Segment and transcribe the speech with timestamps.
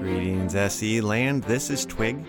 [0.00, 1.44] Greetings, SE Land.
[1.44, 2.24] This is Twig,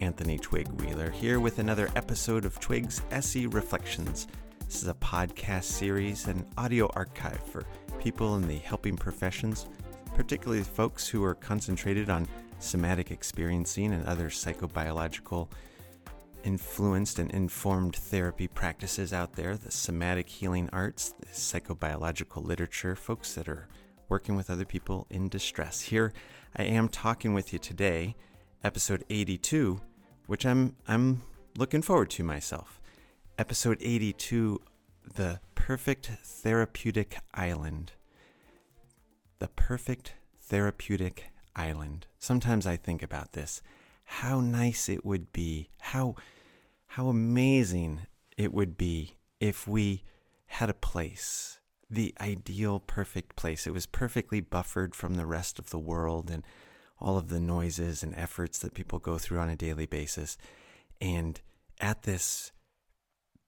[0.00, 4.28] Anthony Twig Wheeler, here with another episode of Twig's SE Reflections.
[4.64, 7.64] This is a podcast series and audio archive for
[8.00, 9.66] people in the helping professions,
[10.14, 12.26] particularly folks who are concentrated on
[12.58, 15.48] somatic experiencing and other psychobiological
[16.44, 23.34] influenced and informed therapy practices out there, the somatic healing arts, the psychobiological literature, folks
[23.34, 23.68] that are
[24.12, 25.80] working with other people in distress.
[25.80, 26.12] Here
[26.54, 28.14] I am talking with you today,
[28.62, 29.80] episode 82,
[30.26, 31.22] which I'm I'm
[31.56, 32.78] looking forward to myself.
[33.38, 34.60] Episode 82,
[35.14, 37.92] The Perfect Therapeutic Island.
[39.38, 42.06] The Perfect Therapeutic Island.
[42.18, 43.62] Sometimes I think about this.
[44.04, 45.70] How nice it would be.
[45.80, 46.16] How
[46.88, 48.00] how amazing
[48.36, 50.02] it would be if we
[50.48, 51.60] had a place
[51.92, 53.66] the ideal, perfect place.
[53.66, 56.42] It was perfectly buffered from the rest of the world and
[56.98, 60.38] all of the noises and efforts that people go through on a daily basis.
[61.00, 61.40] And
[61.80, 62.52] at this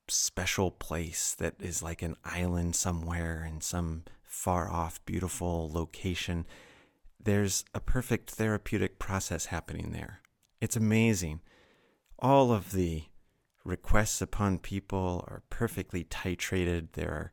[0.09, 6.47] special place that is like an island somewhere in some far off, beautiful location,
[7.19, 10.21] there's a perfect therapeutic process happening there.
[10.61, 11.41] It's amazing.
[12.19, 13.05] All of the
[13.65, 16.89] requests upon people are perfectly titrated.
[16.93, 17.33] There are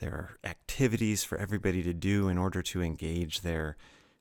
[0.00, 3.76] there are activities for everybody to do in order to engage their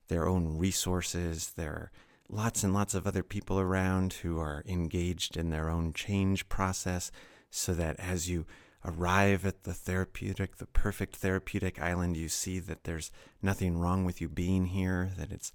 [0.09, 1.53] their own resources.
[1.55, 1.91] There are
[2.30, 7.11] lots and lots of other people around who are engaged in their own change process
[7.49, 8.45] so that as you
[8.86, 14.21] arrive at the therapeutic, the perfect therapeutic island, you see that there's nothing wrong with
[14.21, 15.52] you being here, that it's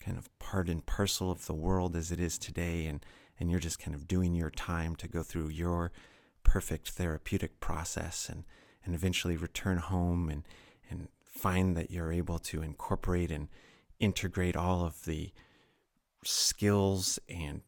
[0.00, 3.04] kind of part and parcel of the world as it is today, and,
[3.38, 5.92] and you're just kind of doing your time to go through your
[6.42, 8.44] perfect therapeutic process and
[8.86, 10.44] and eventually return home and,
[10.88, 13.48] and find that you're able to incorporate and
[14.00, 15.32] integrate all of the
[16.24, 17.62] skills and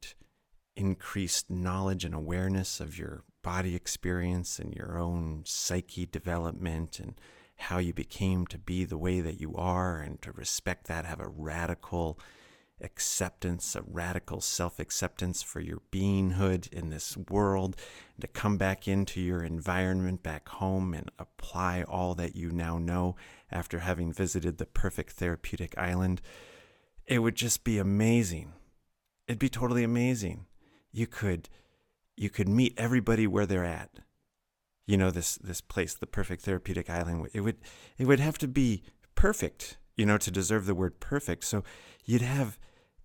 [0.76, 7.20] increased knowledge and awareness of your body experience and your own psyche development and
[7.56, 11.20] how you became to be the way that you are and to respect that, have
[11.20, 12.18] a radical
[12.80, 17.76] acceptance, a radical self acceptance for your beinghood in this world,
[18.20, 23.16] to come back into your environment back home and apply all that you now know
[23.50, 26.20] after having visited the perfect therapeutic island,
[27.06, 28.52] it would just be amazing.
[29.26, 30.46] It'd be totally amazing.
[30.92, 31.48] You could
[32.16, 33.90] you could meet everybody where they're at.
[34.86, 37.28] You know this this place, the perfect therapeutic island.
[37.32, 37.58] It would
[37.98, 38.82] it would have to be
[39.14, 41.44] perfect, you know, to deserve the word perfect.
[41.44, 41.62] So
[42.04, 42.58] you'd have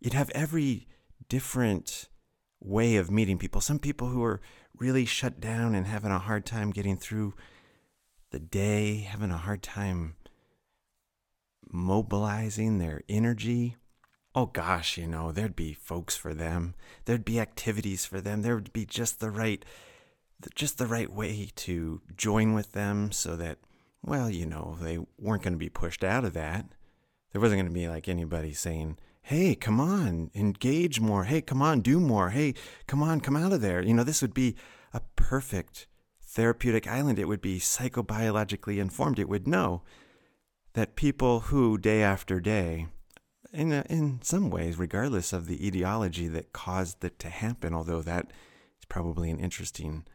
[0.03, 0.85] you'd have every
[1.29, 2.09] different
[2.59, 3.61] way of meeting people.
[3.61, 4.41] Some people who are
[4.77, 7.33] really shut down and having a hard time getting through
[8.31, 10.15] the day, having a hard time
[11.71, 13.77] mobilizing their energy.
[14.35, 16.75] Oh gosh, you know, there'd be folks for them.
[17.05, 18.41] There'd be activities for them.
[18.41, 19.63] There would be just the right
[20.55, 23.59] just the right way to join with them so that
[24.05, 26.65] well, you know, they weren't going to be pushed out of that.
[27.31, 31.23] There wasn't going to be like anybody saying, hey, come on, engage more.
[31.23, 32.29] Hey, come on, do more.
[32.29, 32.53] Hey,
[32.87, 33.81] come on, come out of there.
[33.81, 34.55] You know, this would be
[34.93, 35.87] a perfect
[36.21, 37.17] therapeutic island.
[37.17, 39.19] It would be psychobiologically informed.
[39.19, 39.81] It would know
[40.73, 42.87] that people who, day after day,
[43.53, 48.01] in, a, in some ways, regardless of the ideology that caused it to happen, although
[48.01, 48.27] that
[48.79, 50.05] is probably an interesting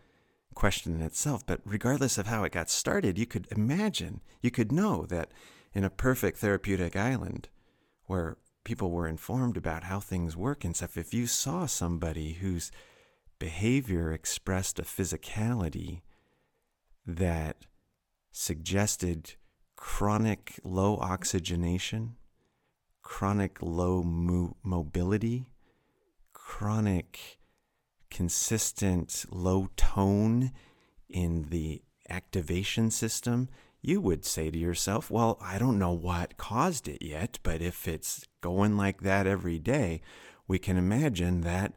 [0.55, 4.73] question in itself, but regardless of how it got started, you could imagine, you could
[4.73, 5.31] know that
[5.73, 7.49] in a perfect therapeutic island
[8.07, 8.37] where
[8.69, 12.71] people were informed about how things work and stuff, if you saw somebody whose
[13.39, 16.03] behavior expressed a physicality
[17.07, 17.65] that
[18.31, 19.37] suggested
[19.75, 22.17] chronic low oxygenation,
[23.01, 25.47] chronic low mo- mobility,
[26.35, 27.39] chronic
[28.11, 30.53] consistent low tone
[31.09, 31.81] in the
[32.11, 33.49] activation system,
[33.81, 37.89] you would say to yourself, Well, I don't know what caused it yet, but if
[37.89, 40.01] it's going like that every day,
[40.47, 41.75] we can imagine that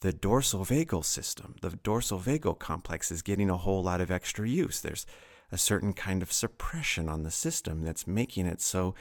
[0.00, 4.48] the dorsal vagal system, the dorsal vagal complex, is getting a whole lot of extra
[4.48, 4.80] use.
[4.80, 5.04] There's
[5.52, 8.94] a certain kind of suppression on the system that's making it so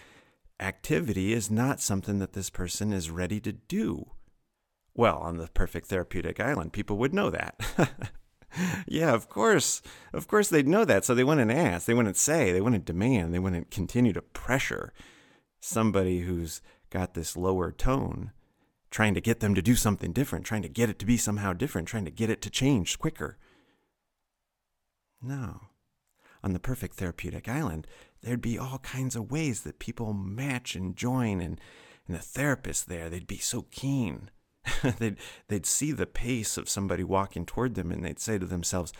[0.59, 4.12] activity is not something that this person is ready to do.
[4.94, 7.56] Well, on the perfect therapeutic island, people would know that.
[8.88, 9.81] yeah, of course.
[10.12, 11.06] Of course they'd know that.
[11.06, 14.91] So they wouldn't ask, they wouldn't say, they wouldn't demand, they wouldn't continue to pressure
[15.62, 18.31] somebody who's got this lower tone,
[18.91, 21.53] trying to get them to do something different, trying to get it to be somehow
[21.53, 23.38] different, trying to get it to change quicker.
[25.21, 25.62] No.
[26.44, 27.86] On the perfect therapeutic island,
[28.21, 31.59] there'd be all kinds of ways that people match and join and
[32.09, 34.30] and the therapist there they'd be so keen
[34.97, 38.91] they'd they'd see the pace of somebody walking toward them and they'd say to themselves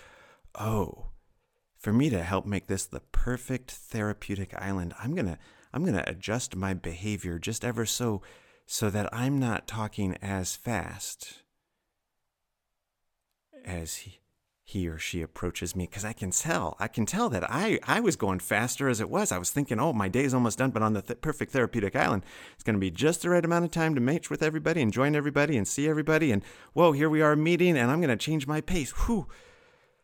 [0.56, 1.08] oh
[1.78, 5.40] for me to help make this the perfect therapeutic island i'm going to
[5.74, 8.22] i'm going to adjust my behavior just ever so
[8.66, 11.44] so that i'm not talking as fast
[13.66, 14.20] as he,
[14.64, 16.76] he or she approaches me because I can tell.
[16.80, 19.32] I can tell that I, I was going faster as it was.
[19.32, 22.24] I was thinking, oh, my day's almost done, but on the th- perfect therapeutic island,
[22.54, 24.94] it's going to be just the right amount of time to match with everybody and
[24.94, 26.32] join everybody and see everybody.
[26.32, 26.44] And
[26.74, 28.92] whoa, here we are meeting, and I'm going to change my pace.
[28.92, 29.28] Whew,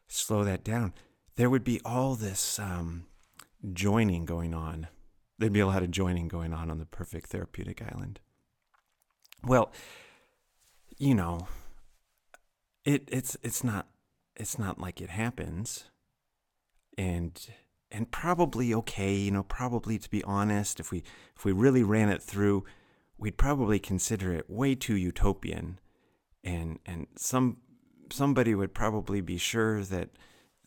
[0.07, 0.93] slow that down.
[1.35, 3.07] There would be all this um,
[3.73, 4.87] joining going on.
[5.37, 8.19] There'd be a lot of joining going on on the perfect therapeutic island.
[9.43, 9.71] Well,
[10.97, 11.47] you know,
[12.85, 13.87] it it's it's not
[14.35, 15.85] it's not like it happens
[16.97, 17.47] and
[17.91, 21.03] and probably okay you know probably to be honest if we
[21.35, 22.63] if we really ran it through
[23.17, 25.79] we'd probably consider it way too utopian
[26.43, 27.57] and and some
[28.11, 30.09] somebody would probably be sure that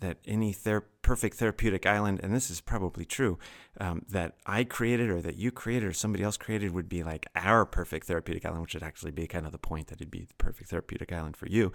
[0.00, 3.38] that any ther- perfect therapeutic island, and this is probably true,
[3.80, 7.24] um, that I created or that you created or somebody else created would be like
[7.34, 10.26] our perfect therapeutic island, which would actually be kind of the point that it'd be
[10.26, 11.72] the perfect therapeutic island for you.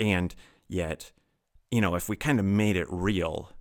[0.00, 0.34] And
[0.66, 1.12] yet,
[1.70, 3.52] you know, if we kind of made it real,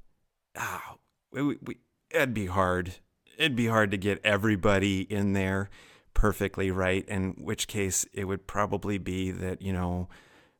[0.57, 0.97] oh,
[1.31, 1.77] we, we,
[2.09, 2.95] it'd be hard.
[3.37, 5.69] It'd be hard to get everybody in there
[6.15, 7.07] perfectly right.
[7.07, 10.09] In which case, it would probably be that, you know,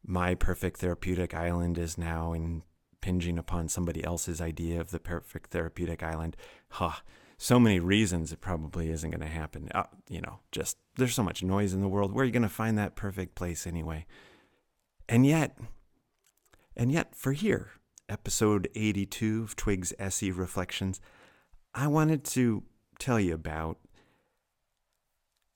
[0.05, 2.33] my perfect therapeutic island is now
[3.03, 6.37] impinging upon somebody else's idea of the perfect therapeutic island.
[6.69, 7.01] Huh.
[7.37, 9.69] So many reasons it probably isn't going to happen.
[9.75, 12.13] Uh, you know, just there's so much noise in the world.
[12.13, 14.05] Where are you going to find that perfect place anyway?
[15.09, 15.57] And yet,
[16.77, 17.71] and yet, for here,
[18.07, 21.01] episode 82 of Twig's SE Reflections,
[21.75, 22.63] I wanted to
[22.99, 23.79] tell you about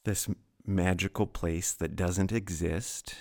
[0.03, 0.27] this
[0.65, 3.15] magical place that doesn't exist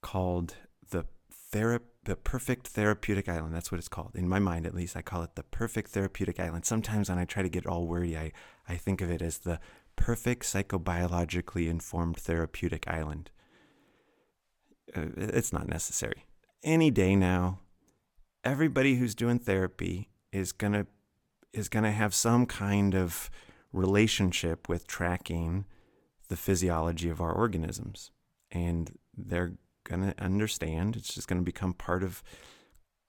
[0.00, 0.54] called
[0.90, 1.06] the
[1.52, 4.12] thera- the perfect therapeutic island that's what it's called.
[4.14, 6.64] In my mind at least i call it the perfect therapeutic island.
[6.64, 8.32] Sometimes when i try to get all wordy i,
[8.68, 9.60] I think of it as the
[9.96, 13.30] perfect psychobiologically informed therapeutic island.
[14.96, 16.24] Uh, it's not necessary.
[16.62, 17.60] Any day now,
[18.42, 20.86] everybody who's doing therapy is gonna
[21.52, 23.30] is gonna have some kind of
[23.72, 25.64] relationship with tracking
[26.28, 28.10] the physiology of our organisms,
[28.50, 29.52] and they're
[29.90, 30.96] gonna understand.
[30.96, 32.22] It's just gonna become part of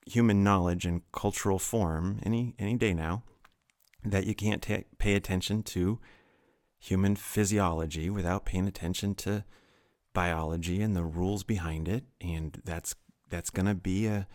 [0.06, 3.22] human knowledge and cultural form any any day now
[4.04, 4.66] that you can't
[4.98, 6.00] pay attention to
[6.78, 9.44] human physiology without paying attention to
[10.12, 12.94] biology and the rules behind it, and that's
[13.30, 14.26] that's going to be a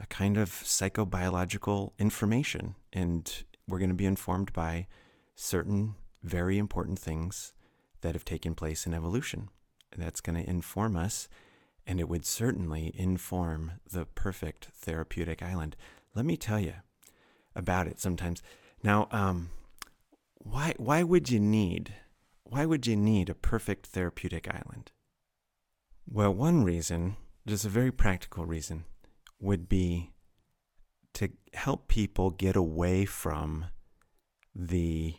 [0.00, 4.86] a kind of psychobiological information, and we're going to be informed by
[5.34, 7.52] certain very important things
[8.00, 9.50] that have taken place in evolution.
[9.92, 11.28] and That's going to inform us,
[11.90, 15.74] and it would certainly inform the perfect therapeutic island.
[16.14, 16.74] Let me tell you
[17.56, 18.44] about it sometimes.
[18.80, 19.50] Now, um,
[20.38, 21.92] why why would you need
[22.44, 24.92] why would you need a perfect therapeutic island?
[26.08, 28.84] Well, one reason, just a very practical reason,
[29.40, 30.12] would be
[31.14, 33.64] to help people get away from
[34.54, 35.16] the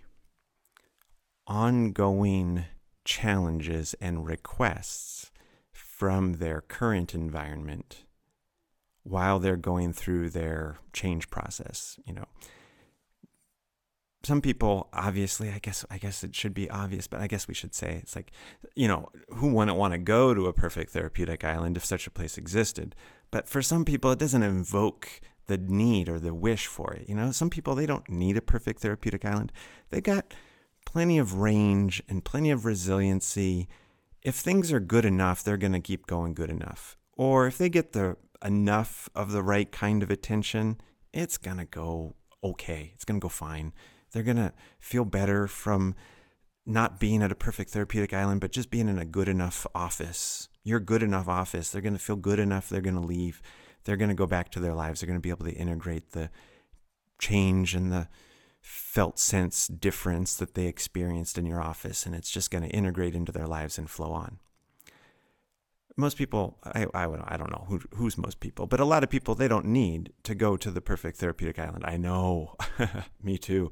[1.46, 2.64] ongoing
[3.04, 5.31] challenges and requests
[6.02, 8.06] from their current environment
[9.04, 12.00] while they're going through their change process.
[12.08, 12.26] You know,
[14.24, 17.56] some people obviously i guess i guess it should be obvious but i guess we
[17.56, 18.32] should say it's like
[18.76, 22.12] you know who wouldn't want to go to a perfect therapeutic island if such a
[22.12, 22.96] place existed?
[23.30, 27.14] But for some people it doesn't invoke the need or the wish for it you
[27.14, 27.32] know?
[27.32, 29.52] Some people they don't need a perfect therapeutic island.
[29.92, 30.34] They got
[30.84, 33.68] plenty of range and plenty of resiliency
[34.24, 37.70] if things are good enough they're going to keep going good enough or if they
[37.70, 40.80] get the enough of the right kind of attention
[41.14, 43.74] it's going to go okay it's going to go fine
[44.12, 45.96] they're going to feel better from
[46.66, 50.50] not being at a perfect therapeutic island, but just being in a good enough office.
[50.64, 51.72] Your good enough office.
[51.72, 52.70] They're going to feel good enough.
[52.70, 53.42] They're going to leave.
[53.84, 55.00] They're going to go back to their lives.
[55.00, 56.30] They're going to be able to integrate the
[57.20, 58.08] change and the
[58.72, 62.06] felt sense difference that they experienced in your office.
[62.06, 64.40] And it's just going to integrate into their lives and flow on.
[65.98, 69.10] Most people, I, I, I don't know who, who's most people, but a lot of
[69.10, 71.84] people, they don't need to go to the perfect therapeutic island.
[71.86, 72.56] I know,
[73.24, 73.72] me too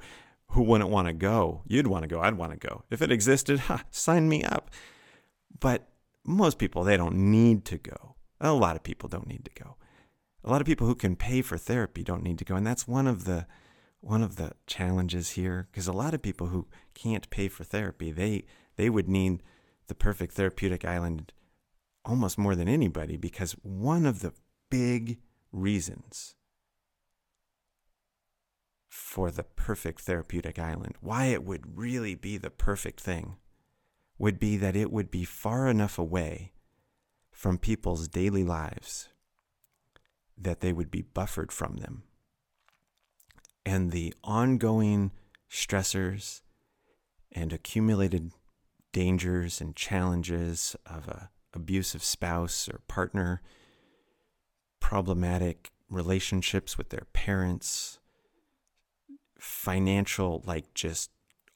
[0.49, 1.61] who wouldn't want to go?
[1.67, 2.21] You'd want to go.
[2.21, 2.83] I'd want to go.
[2.89, 4.71] If it existed, sign me up.
[5.59, 5.87] But
[6.25, 8.15] most people, they don't need to go.
[8.41, 9.75] A lot of people don't need to go.
[10.43, 12.55] A lot of people who can pay for therapy don't need to go.
[12.55, 13.45] And that's one of the
[14.01, 18.11] one of the challenges here because a lot of people who can't pay for therapy
[18.11, 18.43] they
[18.75, 19.43] they would need
[19.87, 21.33] the perfect therapeutic island
[22.05, 24.33] almost more than anybody because one of the
[24.69, 25.19] big
[25.51, 26.35] reasons
[28.87, 33.35] for the perfect therapeutic island why it would really be the perfect thing
[34.17, 36.51] would be that it would be far enough away
[37.31, 39.09] from people's daily lives
[40.37, 42.03] that they would be buffered from them
[43.65, 45.11] and the ongoing
[45.49, 46.41] stressors
[47.31, 48.31] and accumulated
[48.91, 53.41] dangers and challenges of a abusive spouse or partner,
[54.79, 57.99] problematic relationships with their parents,
[59.39, 61.09] financial like just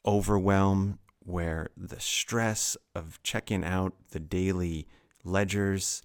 [0.06, 4.88] overwhelm where the stress of checking out the daily
[5.24, 6.02] ledgers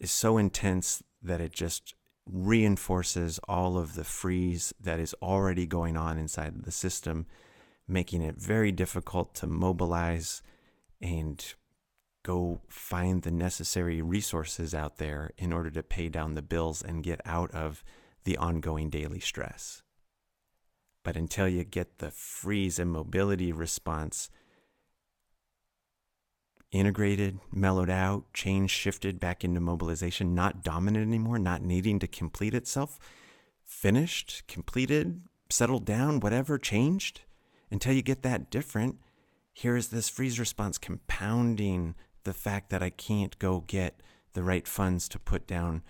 [0.00, 1.94] is so intense that it just
[2.26, 7.26] reinforces all of the freeze that is already going on inside the system,
[7.86, 10.42] making it very difficult to mobilize
[11.00, 11.54] and
[12.22, 17.04] go find the necessary resources out there in order to pay down the bills and
[17.04, 17.84] get out of
[18.24, 19.82] the ongoing daily stress.
[21.02, 24.30] But until you get the freeze and mobility response,
[26.74, 32.54] integrated, mellowed out, change shifted back into mobilization, not dominant anymore, not needing to complete
[32.54, 32.98] itself,
[33.64, 37.22] finished, completed, settled down, whatever, changed.
[37.70, 38.96] Until you get that different,
[39.52, 44.00] here is this freeze response compounding the fact that I can't go get
[44.32, 45.82] the right funds to put down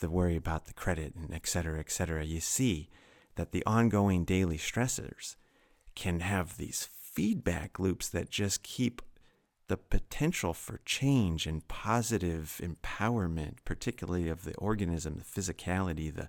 [0.00, 2.24] the worry about the credit and et cetera, et cetera.
[2.24, 2.90] You see
[3.36, 5.36] that the ongoing daily stressors
[5.94, 9.00] can have these feedback loops that just keep
[9.68, 16.28] the potential for change and positive empowerment, particularly of the organism, the physicality, the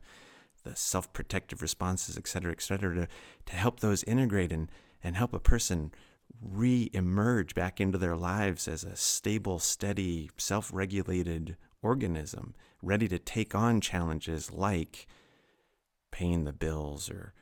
[0.68, 3.08] the self-protective responses, et cetera, et cetera, to,
[3.46, 4.70] to help those integrate and,
[5.04, 5.92] and help a person
[6.42, 13.80] re-emerge back into their lives as a stable, steady, self-regulated organism, ready to take on
[13.80, 15.08] challenges like
[16.12, 17.34] paying the bills or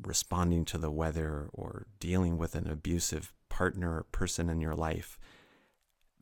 [0.00, 5.16] responding to the weather or dealing with an abusive partner or person in your life.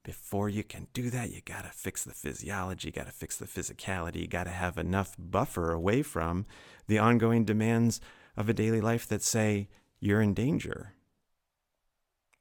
[0.04, 3.38] Before you can do that, you got to fix the physiology, you got to fix
[3.38, 6.44] the physicality, you got to have enough buffer away from
[6.88, 8.02] the ongoing demands
[8.36, 10.92] of a daily life that say you're in danger.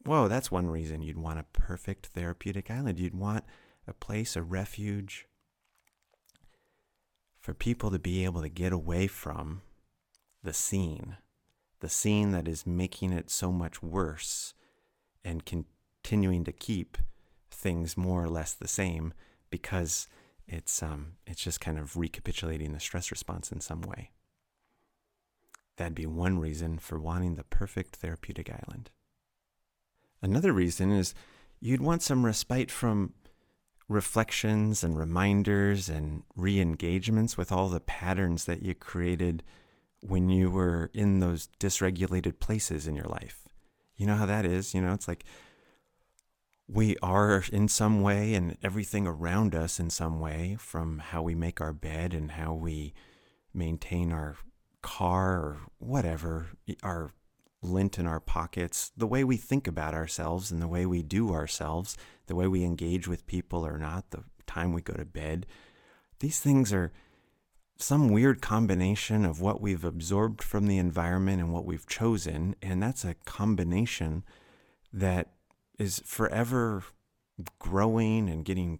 [0.03, 2.99] Whoa, that's one reason you'd want a perfect therapeutic island.
[2.99, 3.45] You'd want
[3.87, 5.25] a place, a refuge
[7.39, 9.61] for people to be able to get away from
[10.43, 11.15] the scene,
[11.79, 14.53] the scene that is making it so much worse
[15.23, 16.97] and continuing to keep
[17.49, 19.13] things more or less the same
[19.49, 20.07] because
[20.47, 24.11] it's um, it's just kind of recapitulating the stress response in some way.
[25.77, 28.89] That'd be one reason for wanting the perfect therapeutic island.
[30.21, 31.15] Another reason is
[31.59, 33.13] you'd want some respite from
[33.87, 39.43] reflections and reminders and re engagements with all the patterns that you created
[40.01, 43.47] when you were in those dysregulated places in your life.
[44.01, 44.73] You know how that is?
[44.73, 45.25] You know, it's like
[46.67, 51.35] we are in some way and everything around us in some way from how we
[51.35, 52.95] make our bed and how we
[53.53, 54.37] maintain our
[54.81, 56.47] car or whatever,
[56.81, 57.13] our
[57.61, 61.31] lint in our pockets, the way we think about ourselves and the way we do
[61.31, 65.45] ourselves, the way we engage with people or not, the time we go to bed.
[66.21, 66.91] These things are
[67.81, 72.55] some weird combination of what we've absorbed from the environment and what we've chosen.
[72.61, 74.23] And that's a combination
[74.93, 75.31] that
[75.79, 76.83] is forever
[77.59, 78.79] growing and getting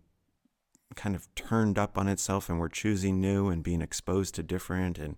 [0.96, 2.50] kind of turned up on itself.
[2.50, 5.16] And we're choosing new and being exposed to different and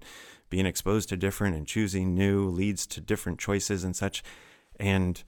[0.49, 4.23] being exposed to different and choosing new leads to different choices and such.
[4.79, 5.23] And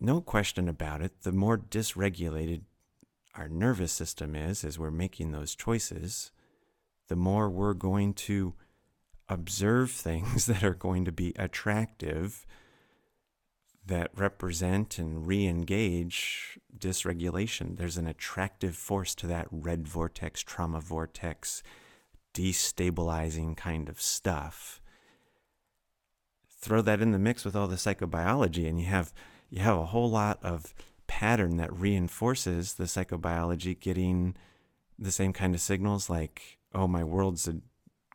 [0.00, 2.62] no question about it, the more dysregulated
[3.36, 6.30] our nervous system is as we're making those choices,
[7.08, 8.54] the more we're going to
[9.28, 12.46] observe things that are going to be attractive
[13.86, 17.76] that represent and re engage dysregulation.
[17.76, 21.62] There's an attractive force to that red vortex, trauma vortex,
[22.32, 24.80] destabilizing kind of stuff.
[26.48, 29.12] Throw that in the mix with all the psychobiology, and you have
[29.50, 30.74] you have a whole lot of
[31.06, 34.34] pattern that reinforces the psychobiology getting
[34.98, 37.56] the same kind of signals like oh, my world's a,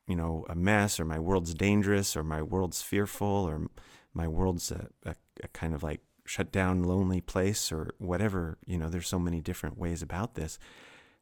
[0.07, 3.67] you know, a mess, or my world's dangerous, or my world's fearful, or
[4.13, 8.57] my world's a, a, a kind of like shut down, lonely place, or whatever.
[8.65, 10.59] You know, there's so many different ways about this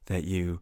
[0.06, 0.60] that you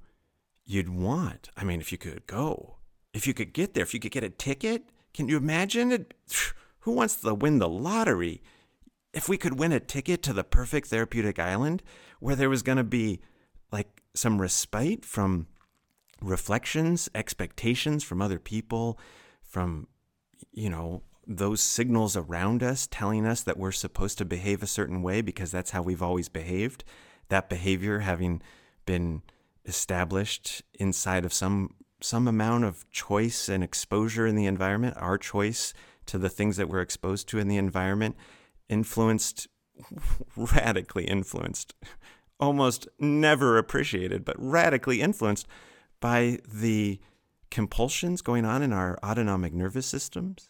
[0.64, 1.48] you'd want.
[1.56, 2.76] I mean, if you could go,
[3.14, 6.12] if you could get there, if you could get a ticket, Can you imagine it?
[6.80, 8.42] Who wants to win the lottery?
[9.12, 11.82] If we could win a ticket to the perfect therapeutic island
[12.20, 13.20] where there was going to be
[13.72, 15.46] like some respite from
[16.20, 18.98] reflections, expectations from other people,
[19.42, 19.86] from,
[20.52, 25.02] you know, those signals around us telling us that we're supposed to behave a certain
[25.02, 26.84] way because that's how we've always behaved.
[27.28, 28.40] That behavior having
[28.84, 29.22] been
[29.64, 35.72] established inside of some some amount of choice and exposure in the environment, our choice
[36.04, 38.16] to the things that we're exposed to in the environment,
[38.68, 39.48] influenced,
[40.36, 41.74] radically influenced,
[42.38, 45.46] almost never appreciated, but radically influenced
[46.00, 47.00] by the
[47.50, 50.48] compulsions going on in our autonomic nervous systems,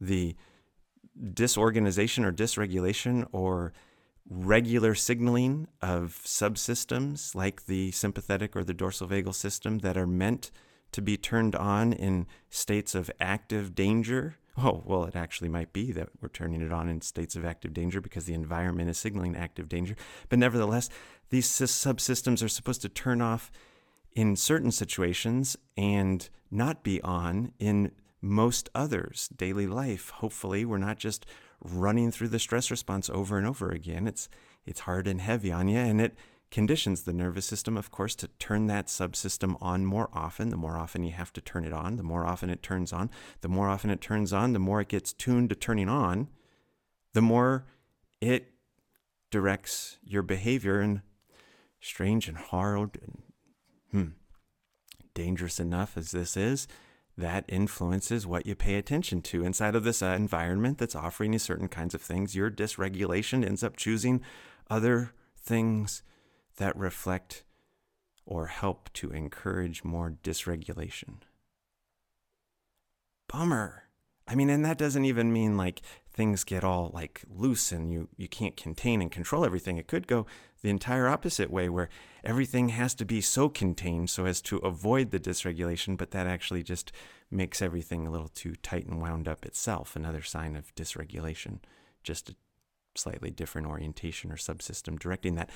[0.00, 0.34] the
[1.34, 3.72] disorganization or dysregulation or
[4.28, 10.50] regular signaling of subsystems like the sympathetic or the dorsal vagal system that are meant
[10.92, 14.36] to be turned on in states of active danger.
[14.62, 17.72] Oh, well, it actually might be that we're turning it on in states of active
[17.72, 19.96] danger because the environment is signaling active danger.
[20.28, 20.90] But nevertheless,
[21.30, 23.50] these subsystems are supposed to turn off
[24.14, 29.28] in certain situations and not be on in most others.
[29.34, 31.26] Daily life, hopefully, we're not just
[31.62, 34.06] running through the stress response over and over again.
[34.06, 34.28] It's
[34.66, 36.14] it's hard and heavy on you, and it
[36.50, 40.50] conditions the nervous system, of course, to turn that subsystem on more often.
[40.50, 43.10] The more often you have to turn it on, the more often it turns on.
[43.40, 46.28] The more often it turns on, the more it gets tuned to turning on,
[47.14, 47.66] the more
[48.20, 48.52] it
[49.30, 51.02] directs your behavior in
[51.80, 53.22] strange and hard and
[53.92, 54.08] hmm,
[55.14, 56.66] dangerous enough as this is,
[57.16, 61.38] that influences what you pay attention to inside of this uh, environment that's offering you
[61.38, 62.34] certain kinds of things.
[62.34, 64.22] Your dysregulation ends up choosing
[64.70, 66.02] other things
[66.56, 67.44] that reflect
[68.24, 71.16] or help to encourage more dysregulation.
[73.28, 73.84] Bummer.
[74.30, 75.82] I mean, and that doesn't even mean like
[76.12, 79.76] things get all like loose and you, you can't contain and control everything.
[79.76, 80.24] It could go
[80.62, 81.88] the entire opposite way where
[82.22, 86.62] everything has to be so contained so as to avoid the dysregulation, but that actually
[86.62, 86.92] just
[87.28, 89.96] makes everything a little too tight and wound up itself.
[89.96, 91.58] Another sign of dysregulation,
[92.04, 92.36] just a
[92.94, 95.50] slightly different orientation or subsystem directing that.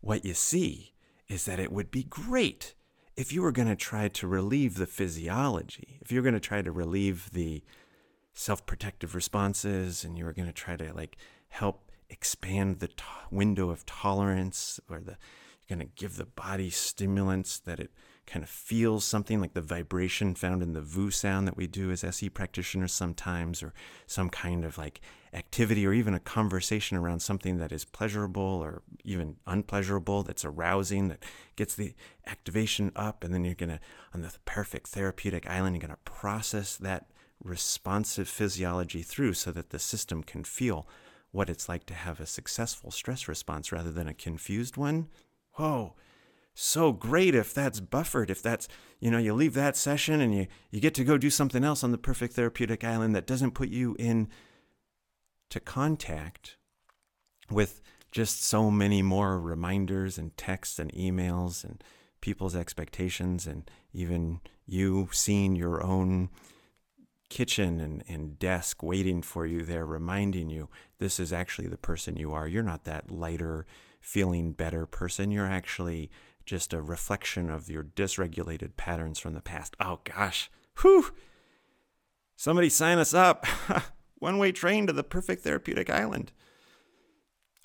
[0.00, 0.94] What you see
[1.28, 2.72] is that it would be great
[3.14, 6.40] if you were going to try to relieve the physiology, if you were going to
[6.40, 7.62] try to relieve the
[8.36, 11.16] self protective responses and you were going to try to like
[11.48, 15.16] help expand the to- window of tolerance or the
[15.66, 17.90] you're going to give the body stimulants that it
[18.26, 21.90] kind of feels something like the vibration found in the voo sound that we do
[21.90, 23.72] as SE practitioners sometimes, or
[24.06, 25.00] some kind of like
[25.32, 31.08] activity or even a conversation around something that is pleasurable or even unpleasurable, that's arousing,
[31.08, 31.94] that gets the
[32.26, 33.22] activation up.
[33.22, 33.80] And then you're going to,
[34.12, 37.06] on the perfect therapeutic island, you're going to process that
[37.42, 40.88] responsive physiology through so that the system can feel
[41.30, 45.08] what it's like to have a successful stress response rather than a confused one.
[45.52, 45.94] Whoa
[46.58, 48.66] so great if that's buffered, if that's,
[48.98, 51.84] you know, you leave that session and you, you get to go do something else
[51.84, 54.26] on the perfect therapeutic island that doesn't put you in
[55.50, 56.56] to contact
[57.50, 61.84] with just so many more reminders and texts and emails and
[62.22, 66.30] people's expectations and even you seeing your own
[67.28, 72.16] kitchen and, and desk waiting for you there, reminding you this is actually the person
[72.16, 72.46] you are.
[72.46, 73.66] You're not that lighter,
[74.00, 75.30] feeling better person.
[75.30, 76.10] You're actually
[76.44, 79.76] just a reflection of your dysregulated patterns from the past.
[79.80, 81.12] Oh gosh, whew!
[82.36, 83.46] Somebody sign us up.
[84.18, 86.32] One way train to the perfect therapeutic island.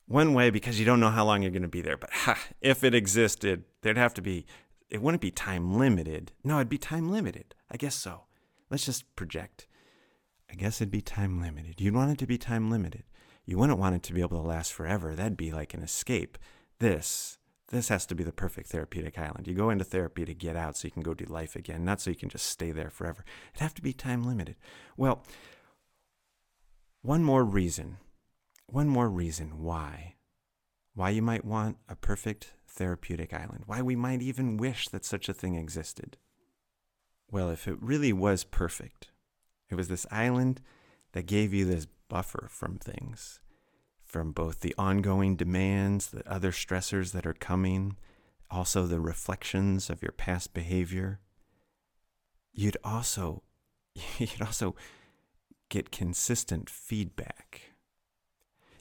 [0.07, 1.97] One way because you don't know how long you're going to be there.
[1.97, 4.45] But ha, if it existed, there'd have to be,
[4.89, 6.33] it wouldn't be time limited.
[6.43, 7.55] No, it'd be time limited.
[7.69, 8.23] I guess so.
[8.71, 9.67] Let's just project.
[10.49, 11.79] I guess it'd be time limited.
[11.79, 13.03] You'd want it to be time limited.
[13.45, 15.13] You wouldn't want it to be able to last forever.
[15.13, 16.37] That'd be like an escape.
[16.79, 19.47] This this has to be the perfect therapeutic island.
[19.47, 22.01] You go into therapy to get out so you can go do life again, not
[22.01, 23.23] so you can just stay there forever.
[23.53, 24.57] It'd have to be time limited.
[24.97, 25.23] Well,
[27.01, 27.97] one more reason,
[28.67, 30.15] one more reason why,
[30.95, 35.29] why you might want a perfect therapeutic island, why we might even wish that such
[35.29, 36.17] a thing existed.
[37.31, 39.09] Well, if it really was perfect,
[39.69, 40.61] it was this island
[41.13, 43.39] that gave you this buffer from things
[44.11, 47.95] from both the ongoing demands, the other stressors that are coming,
[48.49, 51.21] also the reflections of your past behavior.
[52.51, 53.43] You'd also
[54.17, 54.75] you'd also
[55.69, 57.71] get consistent feedback.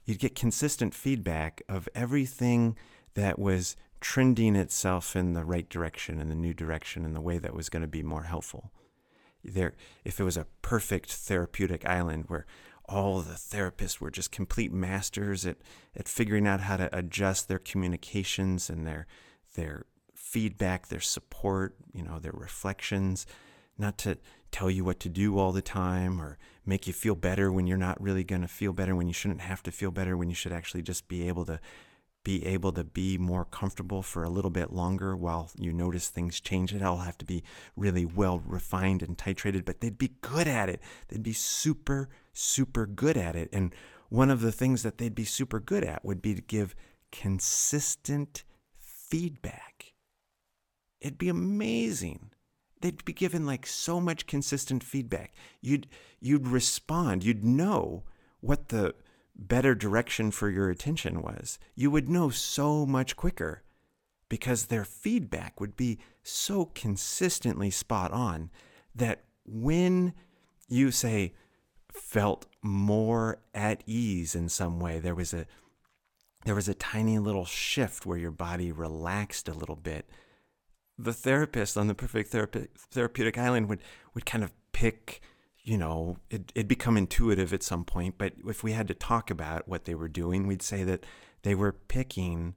[0.04, 2.76] You'd get consistent feedback of everything
[3.14, 7.38] that was trending itself in the right direction, in the new direction, in the way
[7.38, 8.70] that was going to be more helpful.
[9.44, 12.46] there if it was a perfect therapeutic island where
[12.86, 15.56] all the therapists were just complete masters at,
[15.96, 19.06] at figuring out how to adjust their communications and their
[19.54, 23.26] their feedback, their support, you know, their reflections,
[23.78, 24.18] not to
[24.50, 27.76] tell you what to do all the time or make you feel better when you're
[27.76, 30.34] not really going to feel better when you shouldn't have to feel better when you
[30.34, 31.58] should actually just be able to
[32.22, 36.40] be able to be more comfortable for a little bit longer while you notice things
[36.40, 36.74] change.
[36.74, 37.42] It all have to be
[37.76, 40.80] really well refined and titrated, but they'd be good at it.
[41.08, 43.48] They'd be super, super good at it.
[43.52, 43.74] And
[44.10, 46.74] one of the things that they'd be super good at would be to give
[47.10, 48.44] consistent
[48.78, 49.94] feedback.
[51.00, 52.30] It'd be amazing.
[52.80, 55.32] They'd be given like so much consistent feedback.
[55.60, 55.86] You'd
[56.18, 57.24] you'd respond.
[57.24, 58.04] You'd know
[58.40, 58.94] what the
[59.36, 63.62] better direction for your attention was, you would know so much quicker
[64.28, 68.50] because their feedback would be so consistently spot on
[68.94, 70.14] that when
[70.68, 71.34] you say
[71.92, 75.46] felt more at ease in some way, there was a
[76.46, 80.08] there was a tiny little shift where your body relaxed a little bit.
[80.96, 83.82] The therapist on the perfect therape- therapeutic island would
[84.14, 85.20] would kind of pick
[85.62, 89.30] you know, it, it'd become intuitive at some point, but if we had to talk
[89.30, 91.04] about what they were doing, we'd say that
[91.42, 92.54] they were picking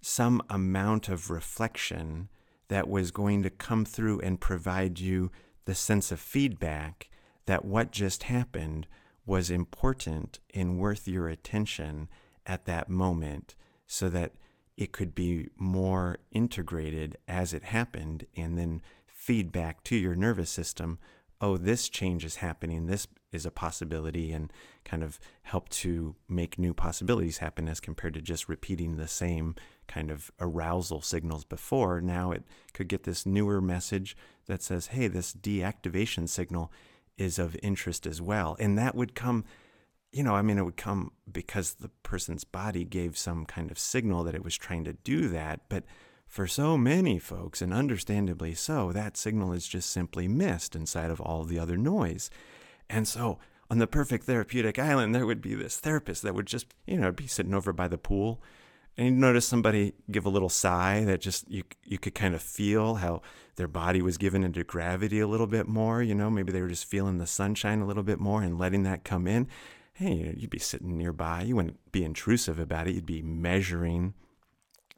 [0.00, 2.28] some amount of reflection
[2.68, 5.30] that was going to come through and provide you
[5.64, 7.08] the sense of feedback
[7.46, 8.86] that what just happened
[9.26, 12.08] was important and worth your attention
[12.46, 13.54] at that moment
[13.86, 14.32] so that
[14.76, 20.98] it could be more integrated as it happened and then feedback to your nervous system
[21.40, 24.52] oh, this change is happening, this is a possibility, and
[24.84, 29.54] kind of help to make new possibilities happen as compared to just repeating the same
[29.86, 32.00] kind of arousal signals before.
[32.00, 36.72] Now it could get this newer message that says, hey, this deactivation signal
[37.16, 38.56] is of interest as well.
[38.58, 39.44] And that would come,
[40.12, 43.78] you know, I mean, it would come because the person's body gave some kind of
[43.78, 45.60] signal that it was trying to do that.
[45.68, 45.84] But
[46.28, 51.20] for so many folks, and understandably so, that signal is just simply missed inside of
[51.22, 52.28] all the other noise.
[52.88, 53.38] And so,
[53.70, 57.12] on the perfect therapeutic island, there would be this therapist that would just, you know,
[57.12, 58.42] be sitting over by the pool.
[58.96, 62.42] And you'd notice somebody give a little sigh that just you you could kind of
[62.42, 63.22] feel how
[63.56, 66.02] their body was given into gravity a little bit more.
[66.02, 68.82] You know, maybe they were just feeling the sunshine a little bit more and letting
[68.82, 69.48] that come in.
[69.92, 71.42] Hey, you'd be sitting nearby.
[71.42, 72.94] You wouldn't be intrusive about it.
[72.94, 74.14] You'd be measuring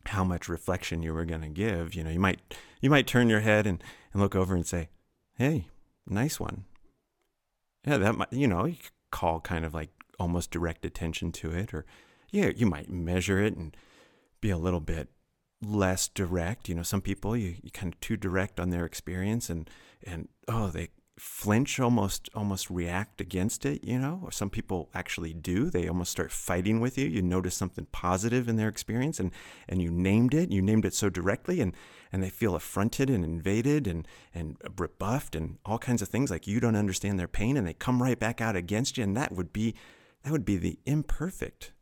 [0.06, 1.94] how much reflection you were going to give.
[1.94, 2.40] You know, you might
[2.80, 3.82] you might turn your head and,
[4.12, 4.88] and look over and say,
[5.36, 5.66] "Hey,
[6.06, 6.64] nice one."
[7.86, 8.76] Yeah, that might you know you
[9.10, 11.84] call kind of like almost direct attention to it, or
[12.30, 13.76] yeah, you might measure it and
[14.40, 15.08] be a little bit
[15.62, 16.68] less direct.
[16.68, 19.68] You know, some people you, you kind of too direct on their experience and
[20.02, 20.88] and oh they
[21.20, 24.20] flinch almost almost react against it you know?
[24.24, 25.68] Or some people actually do.
[25.68, 27.06] They almost start fighting with you.
[27.06, 29.30] You notice something positive in their experience and
[29.68, 30.50] and you named it.
[30.50, 31.74] You named it so directly and
[32.10, 36.46] and they feel affronted and invaded and and rebuffed and all kinds of things like
[36.46, 39.04] you don't understand their pain and they come right back out against you.
[39.04, 39.74] And that would be
[40.22, 41.72] that would be the imperfect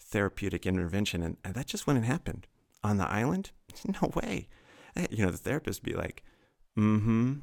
[0.00, 1.22] therapeutic intervention.
[1.22, 2.44] And, and that just wouldn't happen.
[2.82, 3.52] On the island?
[4.02, 4.48] No way.
[5.10, 6.24] You know the therapist be like
[6.76, 7.34] mm-hmm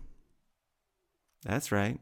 [1.46, 2.00] that's right.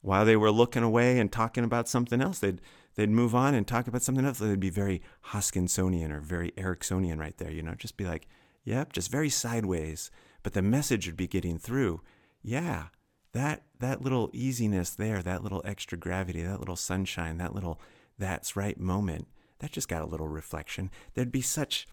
[0.00, 2.60] While they were looking away and talking about something else, they'd
[2.94, 4.38] they'd move on and talk about something else.
[4.38, 8.26] They'd be very Hoskinsonian or very Ericksonian right there, you know, just be like,
[8.64, 10.10] yep, just very sideways.
[10.42, 12.00] But the message would be getting through.
[12.42, 12.86] Yeah,
[13.32, 17.80] that that little easiness there, that little extra gravity, that little sunshine, that little
[18.18, 19.26] that's right moment,
[19.58, 20.90] that just got a little reflection.
[21.14, 21.86] There'd be such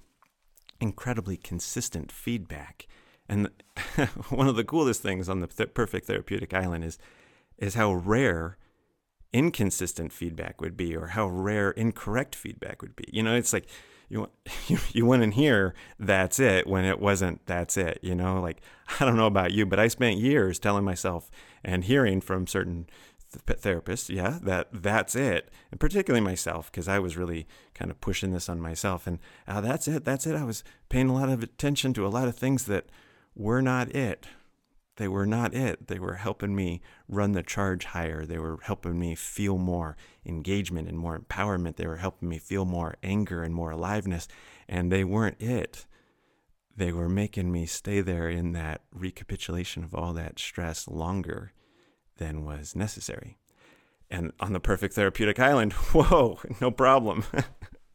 [0.80, 2.88] incredibly consistent feedback
[3.28, 3.50] and
[4.30, 6.98] one of the coolest things on the th- perfect therapeutic island is
[7.58, 8.58] is how rare
[9.36, 13.06] inconsistent feedback would be or how rare incorrect feedback would be.
[13.12, 13.68] You know, it's like
[14.08, 14.30] you
[14.68, 18.42] you, you went in here, that's it, when it wasn't that's it, you know?
[18.42, 18.62] Like
[19.00, 21.30] I don't know about you, but I spent years telling myself
[21.64, 22.88] and hearing from certain
[23.46, 25.50] th- therapists, yeah, that that's it.
[25.70, 29.60] And particularly myself because I was really kind of pushing this on myself and uh,
[29.60, 30.36] that's it, that's it.
[30.36, 32.86] I was paying a lot of attention to a lot of things that
[33.36, 34.28] were not it.
[34.98, 35.88] They were not it.
[35.88, 38.26] They were helping me run the charge higher.
[38.26, 41.76] They were helping me feel more engagement and more empowerment.
[41.76, 44.28] They were helping me feel more anger and more aliveness.
[44.69, 45.86] And they weren't it.
[46.78, 51.52] They were making me stay there in that recapitulation of all that stress longer
[52.17, 53.38] than was necessary.
[54.10, 57.26] And on the perfect therapeutic island, whoa, no problem.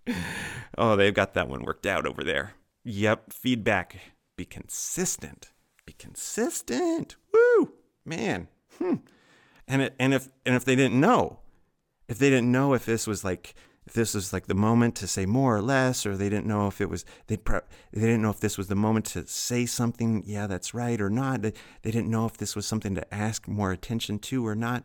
[0.79, 2.55] oh, they've got that one worked out over there.
[2.85, 3.97] Yep, feedback
[4.41, 5.53] be consistent.
[5.85, 7.17] Be consistent.
[7.31, 7.75] Woo!
[8.07, 8.49] Man,
[8.79, 8.95] hmm.
[9.69, 11.41] And it, and if and if they didn't know,
[12.09, 15.07] if they didn't know if this was like if this was like the moment to
[15.07, 18.31] say more or less, or they didn't know if it was they they didn't know
[18.31, 21.43] if this was the moment to say something, yeah, that's right or not.
[21.43, 24.85] They, they didn't know if this was something to ask more attention to or not.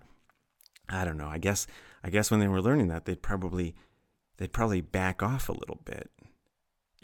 [0.90, 1.30] I don't know.
[1.30, 1.66] I guess
[2.04, 3.74] I guess when they were learning that, they'd probably
[4.36, 6.12] they'd probably back off a little bit.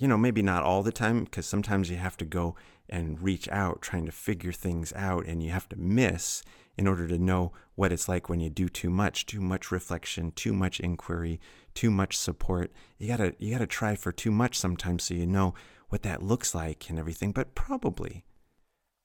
[0.01, 2.55] You know, maybe not all the time, because sometimes you have to go
[2.89, 6.41] and reach out trying to figure things out, and you have to miss
[6.75, 10.31] in order to know what it's like when you do too much, too much reflection,
[10.31, 11.39] too much inquiry,
[11.75, 12.71] too much support.
[12.97, 15.53] You gotta you gotta try for too much sometimes so you know
[15.89, 17.31] what that looks like and everything.
[17.31, 18.25] But probably,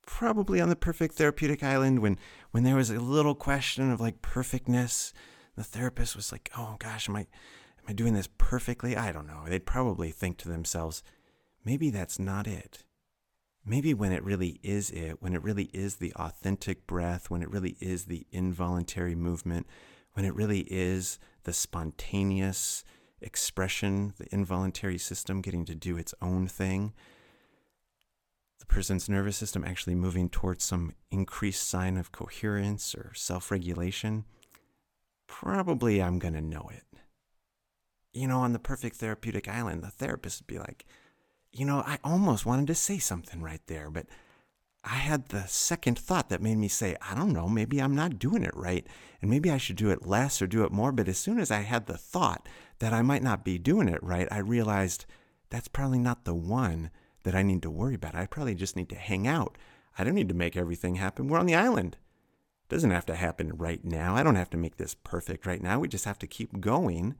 [0.06, 2.18] probably on the perfect therapeutic island when
[2.52, 5.12] when there was a little question of like perfectness,
[5.56, 7.26] the therapist was like, "Oh gosh, am I
[7.86, 9.44] am I doing this perfectly?" I don't know.
[9.46, 11.02] They'd probably think to themselves,
[11.64, 12.84] maybe that's not it
[13.66, 17.50] maybe when it really is it, when it really is the authentic breath, when it
[17.50, 19.66] really is the involuntary movement,
[20.12, 22.84] when it really is the spontaneous
[23.20, 26.94] expression, the involuntary system getting to do its own thing,
[28.60, 34.24] the person's nervous system actually moving towards some increased sign of coherence or self regulation,
[35.26, 36.84] probably I'm going to know it.
[38.16, 40.86] You know, on the perfect therapeutic island, the therapist would be like,
[41.52, 44.06] you know, I almost wanted to say something right there, but
[44.82, 48.18] I had the second thought that made me say, I don't know, maybe I'm not
[48.18, 48.86] doing it right,
[49.20, 50.92] and maybe I should do it less or do it more.
[50.92, 52.48] But as soon as I had the thought
[52.78, 55.04] that I might not be doing it right, I realized
[55.50, 56.90] that's probably not the one
[57.24, 58.14] that I need to worry about.
[58.14, 59.58] I probably just need to hang out.
[59.98, 61.28] I don't need to make everything happen.
[61.28, 61.96] We're on the island.
[62.64, 64.16] It doesn't have to happen right now.
[64.16, 65.80] I don't have to make this perfect right now.
[65.80, 67.14] We just have to keep going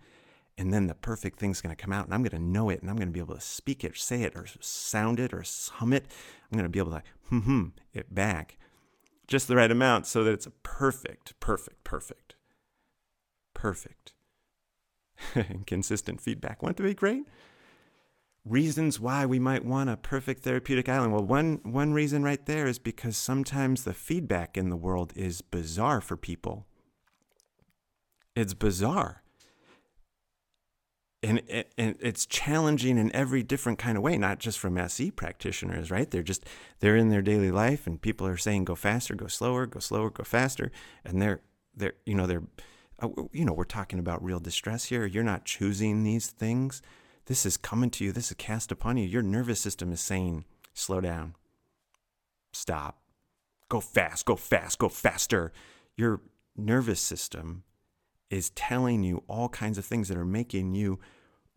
[0.59, 2.81] and then the perfect thing's going to come out and I'm going to know it
[2.81, 5.45] and I'm going to be able to speak it, say it, or sound it, or
[5.75, 6.07] hum it.
[6.51, 8.57] I'm going to be able to hum mm-hmm, hum it back
[9.27, 12.37] just the right amount so that it's a perfect, perfect, perfect,
[13.55, 14.13] perfect,
[15.67, 16.63] consistent feedback.
[16.63, 17.25] It to be great?
[18.45, 21.13] Reasons why we might want a perfect therapeutic island.
[21.13, 25.43] Well, one one reason right there is because sometimes the feedback in the world is
[25.43, 26.65] bizarre for people.
[28.37, 29.23] It's bizarre
[32.07, 36.09] it's challenging in every different kind of way not just from se practitioners right?
[36.09, 36.47] They're just
[36.79, 40.11] they're in their daily life and people are saying go faster go slower go slower
[40.11, 40.71] go faster.
[41.05, 41.41] And they're
[41.75, 42.45] they're you know they're
[43.01, 45.05] uh, you know we're talking about real distress here.
[45.05, 46.81] You're not choosing these things.
[47.27, 48.13] This is coming to you.
[48.13, 49.07] This is cast upon you.
[49.09, 51.35] Your nervous system is saying slow down.
[52.53, 53.01] Stop.
[53.69, 55.53] Go fast go fast go faster.
[55.97, 56.21] Your
[56.57, 57.65] nervous system
[58.31, 61.01] is telling you all kinds of things that are making you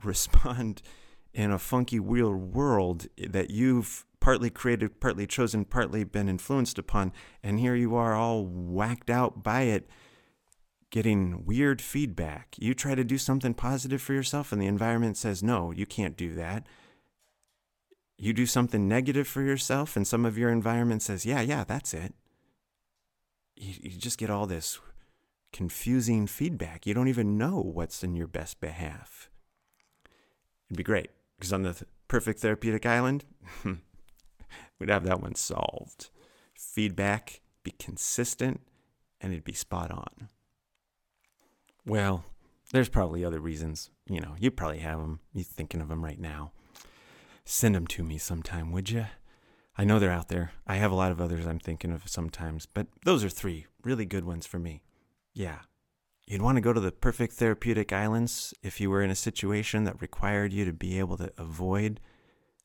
[0.03, 0.81] respond
[1.33, 7.13] in a funky weird world that you've partly created, partly chosen, partly been influenced upon.
[7.43, 9.89] And here you are all whacked out by it,
[10.91, 12.55] getting weird feedback.
[12.57, 16.17] You try to do something positive for yourself, and the environment says, no, you can't
[16.17, 16.65] do that.
[18.17, 21.93] You do something negative for yourself, and some of your environment says, yeah, yeah, that's
[21.93, 22.13] it.
[23.55, 24.79] You, you just get all this
[25.53, 26.85] confusing feedback.
[26.85, 29.28] You don't even know what's in your best behalf.
[30.69, 33.25] It'd be great because on the th- perfect therapeutic island,
[34.79, 36.09] we'd have that one solved.
[36.53, 38.61] Feedback be consistent
[39.21, 40.29] and it'd be spot on.
[41.85, 42.23] Well,
[42.71, 43.89] there's probably other reasons.
[44.07, 45.19] You know, you probably have them.
[45.33, 46.51] You're thinking of them right now.
[47.45, 49.07] Send them to me sometime, would you?
[49.75, 50.51] I know they're out there.
[50.67, 54.05] I have a lot of others I'm thinking of sometimes, but those are three really
[54.05, 54.83] good ones for me.
[55.33, 55.59] Yeah.
[56.29, 59.85] You'd want to go to the perfect therapeutic islands if you were in a situation
[59.85, 61.99] that required you to be able to avoid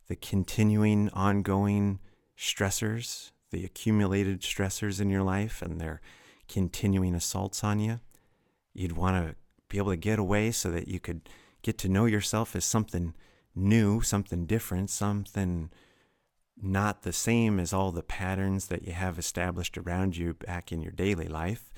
[0.06, 1.98] the continuing, ongoing
[2.36, 6.02] stressors, the accumulated stressors in your life and their
[6.46, 8.00] continuing assaults on you.
[8.74, 9.34] You'd want to
[9.70, 11.26] be able to get away so that you could
[11.62, 13.14] get to know yourself as something
[13.54, 15.70] new, something different, something
[16.60, 20.82] not the same as all the patterns that you have established around you back in
[20.82, 21.72] your daily life.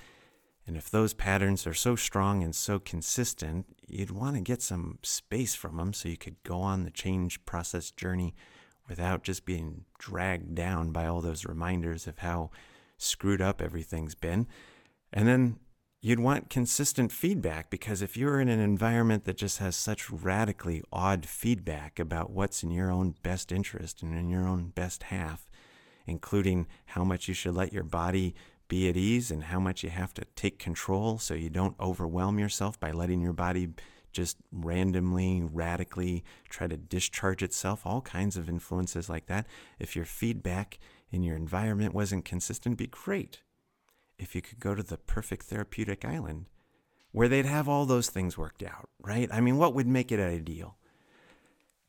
[0.67, 4.99] And if those patterns are so strong and so consistent, you'd want to get some
[5.03, 8.35] space from them so you could go on the change process journey
[8.89, 12.51] without just being dragged down by all those reminders of how
[12.99, 14.47] screwed up everything's been.
[15.13, 15.59] And then
[16.03, 20.83] you'd want consistent feedback because if you're in an environment that just has such radically
[20.93, 25.49] odd feedback about what's in your own best interest and in your own best half,
[26.07, 28.35] including how much you should let your body
[28.69, 32.39] be at ease and how much you have to take control so you don't overwhelm
[32.39, 33.69] yourself by letting your body
[34.13, 39.47] just randomly, radically try to discharge itself, all kinds of influences like that.
[39.79, 40.79] If your feedback
[41.11, 43.43] in your environment wasn't consistent, be great.
[44.19, 46.47] if you could go to the perfect therapeutic island
[47.13, 49.29] where they'd have all those things worked out, right?
[49.33, 50.77] I mean, what would make it ideal?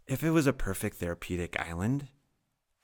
[0.08, 2.08] If it was a perfect therapeutic island,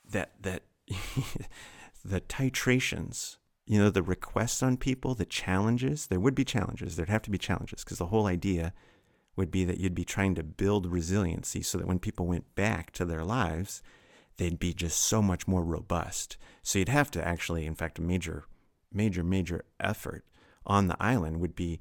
[0.09, 0.63] that that
[2.05, 6.95] the titrations, you know, the requests on people, the challenges, there would be challenges.
[6.95, 8.73] There'd have to be challenges because the whole idea
[9.35, 12.91] would be that you'd be trying to build resiliency so that when people went back
[12.91, 13.81] to their lives,
[14.37, 16.37] they'd be just so much more robust.
[16.61, 18.45] So you'd have to actually, in fact, a major,
[18.91, 20.25] major, major effort
[20.65, 21.79] on the island would be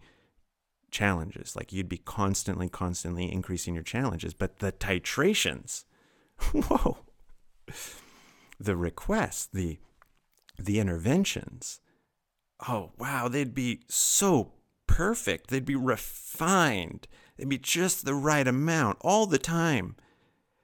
[0.91, 1.57] challenges.
[1.57, 4.35] Like you'd be constantly, constantly increasing your challenges.
[4.35, 5.85] But the titrations,
[6.53, 6.99] whoa,
[8.59, 9.79] the requests, the
[10.65, 11.81] the interventions,
[12.69, 14.53] oh wow, they'd be so
[14.87, 15.49] perfect.
[15.49, 17.09] They'd be refined.
[17.37, 19.97] They'd be just the right amount all the time.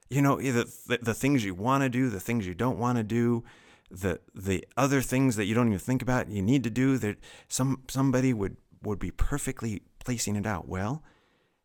[0.09, 2.97] You know, either the, the things you want to do, the things you don't want
[2.97, 3.43] to do,
[3.91, 6.97] the the other things that you don't even think about you need to do.
[6.97, 10.67] That some somebody would would be perfectly placing it out.
[10.67, 11.03] Well,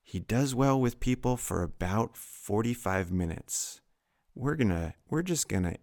[0.03, 3.81] he does well with people for about 45 minutes.
[4.35, 5.77] We're gonna we're just gonna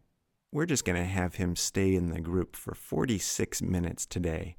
[0.52, 4.56] we're just gonna have him stay in the group for 46 minutes today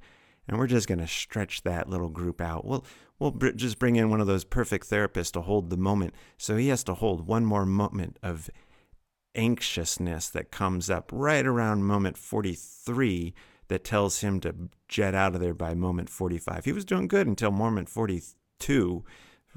[0.47, 2.65] and we're just going to stretch that little group out.
[2.65, 2.85] We'll
[3.19, 6.13] we'll br- just bring in one of those perfect therapists to hold the moment.
[6.37, 8.49] So he has to hold one more moment of
[9.35, 13.33] anxiousness that comes up right around moment 43
[13.69, 14.53] that tells him to
[14.87, 16.65] jet out of there by moment 45.
[16.65, 19.03] He was doing good until moment 42.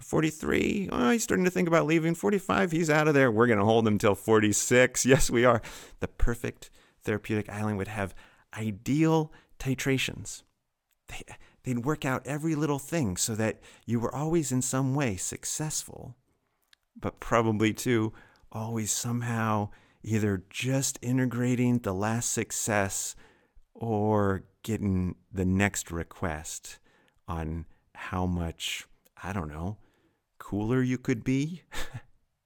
[0.00, 2.14] 43, oh, he's starting to think about leaving.
[2.14, 3.30] 45, he's out of there.
[3.30, 5.06] We're going to hold him till 46.
[5.06, 5.62] Yes, we are.
[6.00, 6.70] The perfect
[7.02, 8.14] therapeutic island would have
[8.54, 10.42] ideal titrations
[11.08, 11.22] they,
[11.64, 16.14] they'd work out every little thing so that you were always in some way successful,
[16.98, 18.12] but probably too
[18.52, 19.68] always somehow
[20.02, 23.16] either just integrating the last success
[23.74, 26.78] or getting the next request
[27.28, 28.86] on how much,
[29.22, 29.78] I don't know,
[30.46, 31.62] cooler you could be.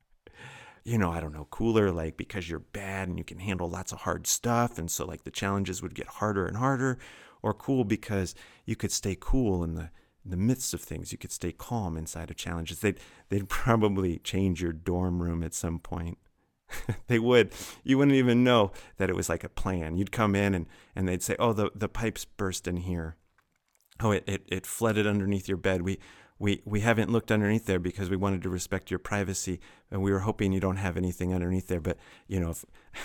[0.85, 3.93] you know, I don't know, cooler, like because you're bad and you can handle lots
[3.93, 4.79] of hard stuff.
[4.79, 6.99] And so, like, the challenges would get harder and harder
[7.43, 8.35] or cool because
[8.65, 9.91] you could stay cool in the
[10.25, 11.13] in the midst of things.
[11.13, 12.81] You could stay calm inside of challenges.
[12.81, 16.17] They'd they'd probably change your dorm room at some point.
[17.07, 17.53] they would.
[17.85, 19.99] You wouldn't even know that it was like a plan.
[19.99, 23.17] You'd come in and, and they'd say, Oh, the, the pipes burst in here.
[24.03, 25.83] Oh, it, it, it flooded underneath your bed.
[25.83, 25.99] We
[26.41, 29.61] we we haven't looked underneath there because we wanted to respect your privacy
[29.93, 32.55] and we were hoping you don't have anything underneath there but you know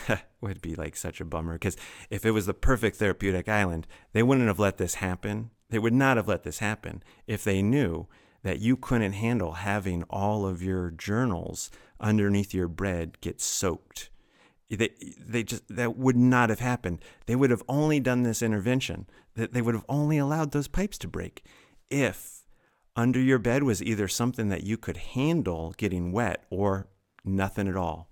[0.07, 1.77] it would be like such a bummer because
[2.09, 5.51] if it was the perfect therapeutic island they wouldn't have let this happen.
[5.69, 8.07] They would not have let this happen if they knew
[8.43, 14.09] that you couldn't handle having all of your journals underneath your bread get soaked.
[14.69, 16.99] They, they just that would not have happened.
[17.25, 19.07] They would have only done this intervention.
[19.35, 21.43] That they would have only allowed those pipes to break
[21.89, 22.44] if
[22.95, 26.87] under your bed was either something that you could handle getting wet or
[27.23, 28.09] nothing at all.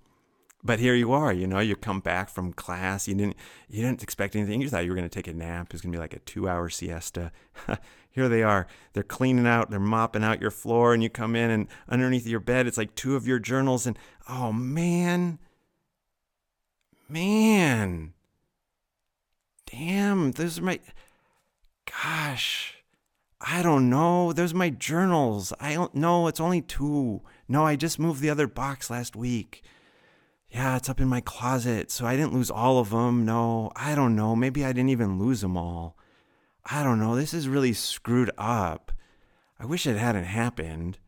[0.65, 3.35] But here you are, you know, you come back from class, you didn't
[3.67, 4.61] you didn't expect anything.
[4.61, 5.67] You thought you were going to take a nap.
[5.67, 7.33] It was going to be like a 2-hour siesta.
[8.11, 8.67] here they are.
[8.93, 12.39] They're cleaning out, they're mopping out your floor and you come in and underneath your
[12.39, 15.39] bed it's like two of your journals and oh man.
[17.09, 18.13] Man.
[19.65, 20.79] Damn, those are my
[21.85, 22.72] gosh.
[23.45, 24.31] I don't know.
[24.31, 25.51] There's my journals.
[25.59, 26.27] I don't know.
[26.27, 27.21] It's only two.
[27.49, 29.63] No, I just moved the other box last week.
[30.49, 31.91] Yeah, it's up in my closet.
[31.91, 33.25] So I didn't lose all of them.
[33.25, 34.33] No, I don't know.
[34.33, 35.97] Maybe I didn't even lose them all.
[36.65, 37.15] I don't know.
[37.15, 38.93] This is really screwed up.
[39.59, 40.99] I wish it hadn't happened.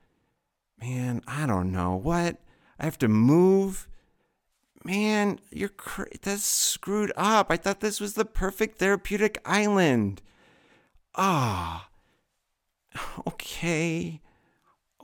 [0.82, 1.96] Man, I don't know.
[1.96, 2.42] What?
[2.78, 3.88] I have to move?
[4.84, 7.48] Man, you're cra- that's screwed up.
[7.50, 10.22] I thought this was the perfect therapeutic island.
[11.16, 11.88] Ah.
[13.28, 14.22] okay,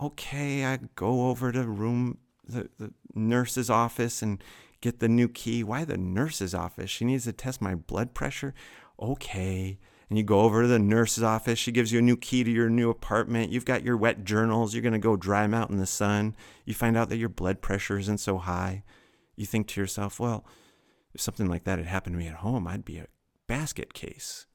[0.01, 4.43] okay, I go over to room the, the nurse's office and
[4.81, 5.63] get the new key.
[5.63, 6.89] Why the nurse's office?
[6.89, 8.53] She needs to test my blood pressure.
[8.99, 9.79] Okay.
[10.09, 11.57] And you go over to the nurse's office.
[11.57, 13.51] She gives you a new key to your new apartment.
[13.51, 14.73] You've got your wet journals.
[14.73, 16.35] You're going to go dry them out in the sun.
[16.65, 18.83] You find out that your blood pressure isn't so high.
[19.37, 20.45] You think to yourself, well,
[21.13, 23.07] if something like that had happened to me at home, I'd be a
[23.47, 24.47] basket case.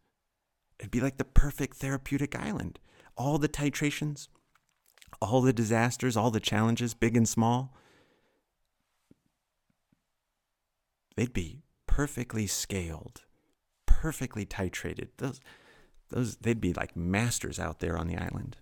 [0.78, 2.78] It'd be like the perfect therapeutic island
[3.17, 4.29] all the titrations,
[5.21, 7.75] all the disasters, all the challenges, big and small,
[11.17, 13.23] they'd be perfectly scaled,
[13.87, 15.09] perfectly titrated.
[15.17, 15.41] Those,
[16.11, 18.59] those, they'd be like masters out there on the island.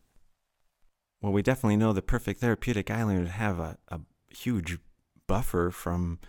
[1.21, 4.79] Well, we definitely know the perfect therapeutic island would have a, a huge
[5.27, 6.21] buffer from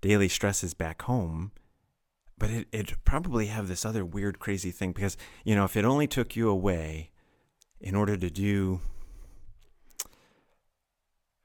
[0.00, 1.52] daily stresses back home.
[2.42, 5.84] but it, it'd probably have this other weird, crazy thing because, you know, if it
[5.84, 7.11] only took you away
[7.82, 8.80] in order to do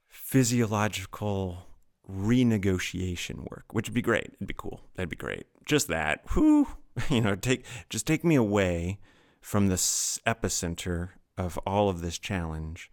[0.08, 1.66] physiological
[2.10, 4.30] renegotiation work, which would be great.
[4.34, 4.80] It'd be cool.
[4.94, 5.46] That'd be great.
[5.66, 6.24] Just that.
[6.34, 6.68] Whoo,
[7.10, 8.98] you know, take just take me away
[9.40, 12.90] from the epicenter of all of this challenge.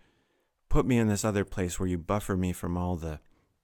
[0.69, 3.19] Put me in this other place where you buffer me from all the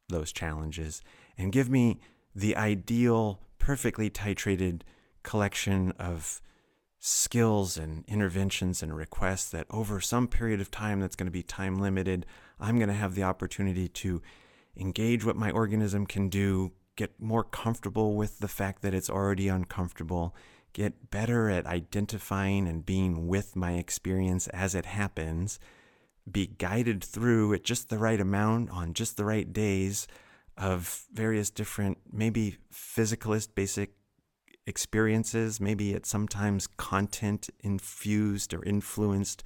[0.10, 1.02] those challenges
[1.38, 2.00] and give me
[2.36, 4.82] the ideal, perfectly titrated
[5.24, 6.42] collection of
[7.04, 11.42] skills and interventions and requests that over some period of time that's going to be
[11.42, 12.28] time limited,
[12.60, 14.22] I'm going to have the opportunity to
[14.78, 19.48] engage what my organism can do, get more comfortable with the fact that it's already
[19.48, 20.36] uncomfortable,
[20.74, 25.60] get better at identifying and being with my experience as it happens,
[26.32, 30.06] be guided through at just the right amount on just the right days
[30.56, 33.96] of various different, maybe physicalist basic
[34.66, 35.60] experiences.
[35.60, 39.44] Maybe it's sometimes content infused or influenced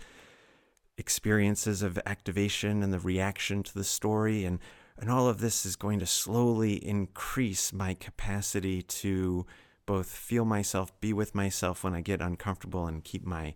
[0.98, 4.46] experiences of activation and the reaction to the story.
[4.46, 4.60] And,
[4.98, 9.46] and all of this is going to slowly increase my capacity to
[9.86, 13.54] both feel myself, be with myself when I get uncomfortable, and keep my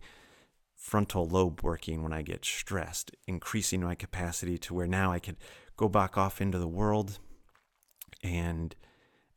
[0.76, 5.36] frontal lobe working when I get stressed, increasing my capacity to where now I could
[5.76, 7.18] go back off into the world
[8.22, 8.74] and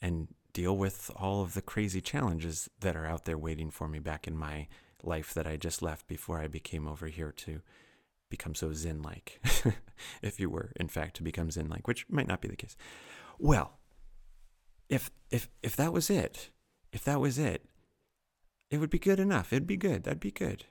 [0.01, 3.99] and deal with all of the crazy challenges that are out there waiting for me
[3.99, 4.67] back in my
[5.03, 7.61] life that I just left before I became over here to
[8.29, 9.41] become so zen like,
[10.21, 12.75] if you were, in fact, to become zen like, which might not be the case.
[13.37, 13.79] Well,
[14.89, 16.49] if, if, if that was it,
[16.91, 17.65] if that was it,
[18.69, 19.51] it would be good enough.
[19.51, 20.03] It'd be good.
[20.03, 20.65] That'd be good.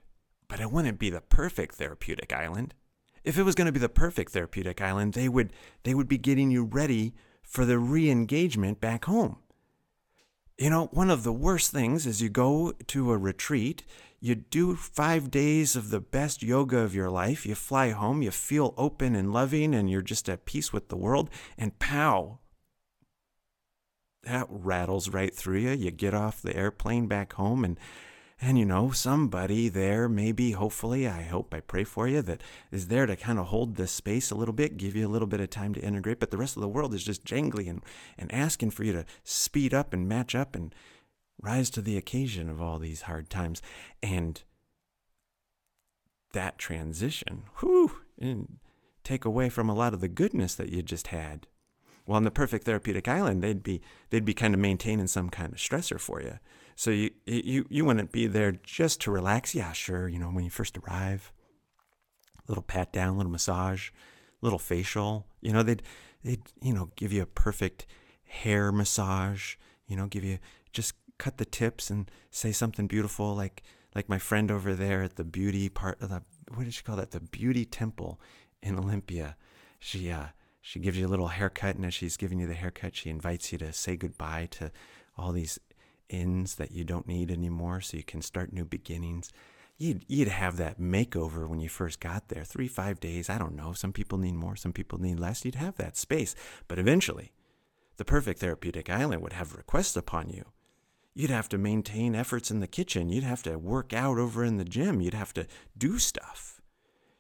[0.48, 2.74] But it wouldn't be the perfect therapeutic island.
[3.24, 5.52] If it was going to be the perfect therapeutic island, they would
[5.84, 9.38] they would be getting you ready for the re-engagement back home.
[10.58, 13.84] You know, one of the worst things is you go to a retreat,
[14.20, 18.30] you do five days of the best yoga of your life, you fly home, you
[18.30, 22.38] feel open and loving, and you're just at peace with the world, and pow,
[24.22, 25.70] that rattles right through you.
[25.70, 27.78] You get off the airplane back home, and
[28.44, 32.88] and you know, somebody there, maybe, hopefully, I hope, I pray for you, that is
[32.88, 35.40] there to kind of hold the space a little bit, give you a little bit
[35.40, 36.18] of time to integrate.
[36.18, 37.84] But the rest of the world is just jangly and,
[38.18, 40.74] and asking for you to speed up and match up and
[41.40, 43.62] rise to the occasion of all these hard times.
[44.02, 44.42] And
[46.32, 48.58] that transition, whew, and
[49.04, 51.46] take away from a lot of the goodness that you just had.
[52.06, 53.80] Well, on the perfect therapeutic island, they'd be
[54.10, 56.40] they'd be kind of maintaining some kind of stressor for you.
[56.74, 59.54] So you you you wouldn't be there just to relax.
[59.54, 60.08] Yeah, sure.
[60.08, 61.32] You know, when you first arrive,
[62.48, 63.90] little pat down, little massage,
[64.40, 65.26] little facial.
[65.40, 65.82] You know, they'd
[66.24, 67.86] they'd you know give you a perfect
[68.24, 69.56] hair massage.
[69.86, 70.38] You know, give you
[70.72, 73.62] just cut the tips and say something beautiful, like
[73.94, 76.22] like my friend over there at the beauty part of the
[76.54, 77.10] what did she call that?
[77.10, 78.20] The beauty temple
[78.62, 79.36] in Olympia.
[79.78, 80.26] She uh
[80.60, 83.50] she gives you a little haircut, and as she's giving you the haircut, she invites
[83.52, 84.70] you to say goodbye to
[85.18, 85.58] all these
[86.12, 89.32] ends that you don't need anymore so you can start new beginnings.
[89.78, 92.44] You'd, you'd have that makeover when you first got there.
[92.44, 93.72] Three, five days, I don't know.
[93.72, 95.44] Some people need more, some people need less.
[95.44, 96.36] You'd have that space.
[96.68, 97.32] But eventually,
[97.96, 100.44] the perfect therapeutic island would have requests upon you.
[101.14, 103.08] You'd have to maintain efforts in the kitchen.
[103.08, 105.00] You'd have to work out over in the gym.
[105.00, 105.46] You'd have to
[105.76, 106.60] do stuff.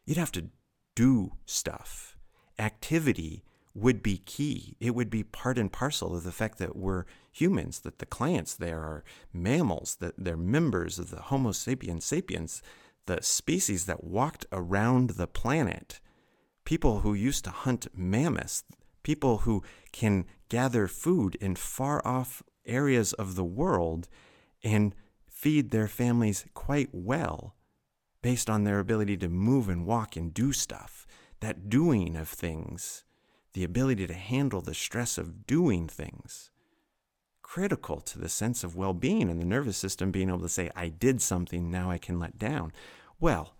[0.06, 0.48] You'd have to
[0.94, 2.16] do stuff.
[2.58, 4.76] Activity would be key.
[4.80, 8.54] It would be part and parcel of the fact that we're humans, that the clients
[8.54, 12.62] there are mammals, that they're members of the Homo sapiens sapiens,
[13.06, 16.00] the species that walked around the planet,
[16.64, 18.64] people who used to hunt mammoths,
[19.02, 24.08] people who can gather food in far off areas of the world
[24.62, 24.94] and
[25.26, 27.56] feed their families quite well
[28.20, 31.06] based on their ability to move and walk and do stuff.
[31.40, 33.04] That doing of things
[33.54, 36.50] the ability to handle the stress of doing things.
[37.42, 40.70] Critical to the sense of well being and the nervous system being able to say,
[40.74, 42.72] I did something, now I can let down.
[43.20, 43.54] Well,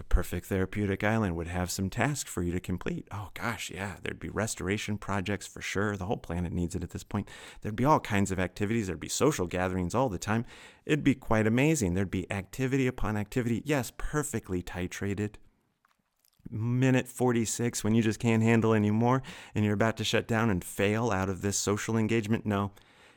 [0.00, 3.06] the perfect therapeutic island would have some tasks for you to complete.
[3.12, 5.94] Oh gosh, yeah, there'd be restoration projects for sure.
[5.94, 7.28] The whole planet needs it at this point.
[7.60, 8.86] There'd be all kinds of activities.
[8.86, 10.46] There'd be social gatherings all the time.
[10.86, 11.92] It'd be quite amazing.
[11.92, 13.60] There'd be activity upon activity.
[13.66, 15.34] Yes, perfectly titrated
[16.50, 19.22] minute 46 when you just can't handle anymore
[19.54, 22.46] and you're about to shut down and fail out of this social engagement?
[22.46, 22.72] No.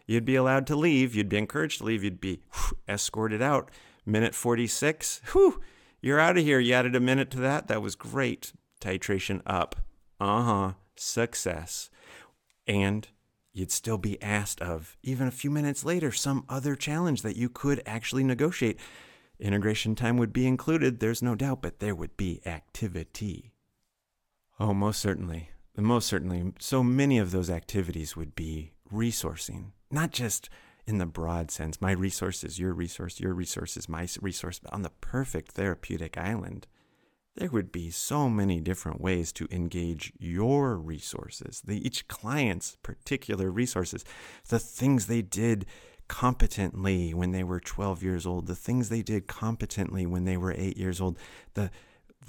[0.06, 1.16] You'd be allowed to leave.
[1.16, 2.04] You'd be encouraged to leave.
[2.04, 3.72] You'd be whew, escorted out.
[4.06, 5.62] Minute 46, whew,
[6.02, 6.60] you're out of here.
[6.60, 7.68] You added a minute to that.
[7.68, 8.52] That was great.
[8.82, 9.78] Titration up.
[10.20, 10.74] Uh huh.
[10.96, 11.90] Success.
[12.68, 13.08] And
[13.54, 17.48] you'd still be asked of, even a few minutes later, some other challenge that you
[17.48, 18.78] could actually negotiate.
[19.44, 23.52] Integration time would be included, there's no doubt, but there would be activity.
[24.58, 25.50] Oh, most certainly.
[25.76, 26.54] Most certainly.
[26.60, 30.50] So many of those activities would be resourcing, not just
[30.88, 34.72] in the broad sense my resource is your resource, your resource is my resource, but
[34.72, 36.66] on the perfect therapeutic island
[37.36, 43.50] there would be so many different ways to engage your resources, the, each client's particular
[43.50, 44.06] resources,
[44.50, 45.66] the things they did
[46.08, 50.54] competently when they were 12 years old, the things they did competently when they were
[50.54, 51.18] eight years old,
[51.54, 51.72] the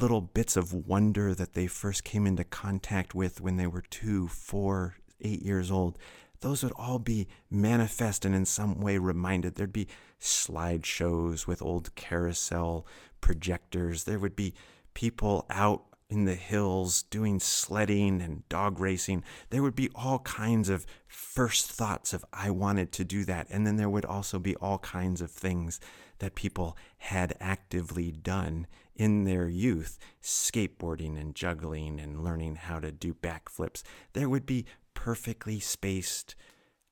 [0.00, 4.28] little bits of wonder that they first came into contact with when they were two,
[4.28, 5.98] four, eight years old.
[6.40, 9.54] Those would all be manifest and in some way reminded.
[9.54, 9.88] There'd be
[10.20, 12.86] slideshows with old carousel
[13.20, 14.04] projectors.
[14.04, 14.54] There would be
[14.92, 15.84] people out
[16.14, 19.22] in the hills doing sledding and dog racing.
[19.50, 23.48] There would be all kinds of first thoughts of, I wanted to do that.
[23.50, 25.80] And then there would also be all kinds of things
[26.20, 32.92] that people had actively done in their youth skateboarding and juggling and learning how to
[32.92, 33.82] do backflips.
[34.12, 36.36] There would be perfectly spaced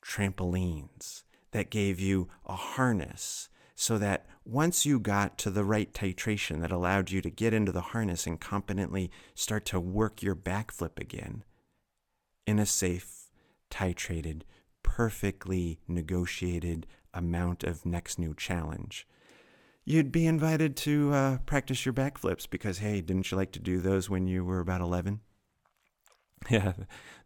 [0.04, 3.48] trampolines that gave you a harness
[3.82, 7.72] so that once you got to the right titration that allowed you to get into
[7.72, 11.42] the harness and competently start to work your backflip again
[12.46, 13.28] in a safe,
[13.72, 14.42] titrated,
[14.84, 19.04] perfectly negotiated amount of next new challenge,
[19.84, 23.80] you'd be invited to uh, practice your backflips because, hey, didn't you like to do
[23.80, 25.20] those when you were about 11?
[26.48, 26.74] Yeah,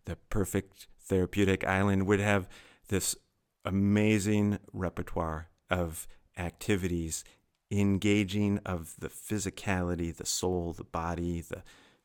[0.06, 2.48] the perfect therapeutic island would have
[2.88, 3.14] this
[3.62, 7.24] amazing repertoire of activities
[7.70, 11.62] engaging of the physicality, the soul, the body, the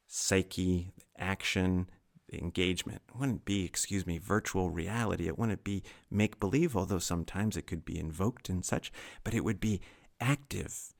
[0.07, 1.89] psyche, the action,
[2.29, 3.01] the engagement.
[3.07, 5.27] It wouldn't be, excuse me, virtual reality.
[5.27, 8.91] It wouldn't be make believe, although sometimes it could be invoked and such,
[9.23, 9.81] but it would be
[10.19, 10.93] active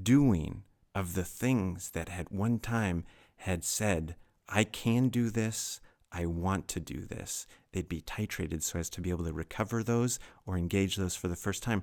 [0.00, 0.62] doing
[0.94, 3.04] of the things that at one time
[3.38, 4.16] had said,
[4.48, 5.80] I can do this,
[6.12, 7.46] I want to do this.
[7.72, 11.28] They'd be titrated so as to be able to recover those or engage those for
[11.28, 11.82] the first time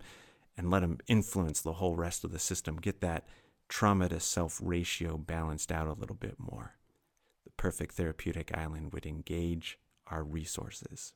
[0.58, 3.26] and let them influence the whole rest of the system, get that
[3.70, 6.76] trauma to self ratio balanced out a little bit more.
[7.46, 11.14] The perfect therapeutic island would engage our resources.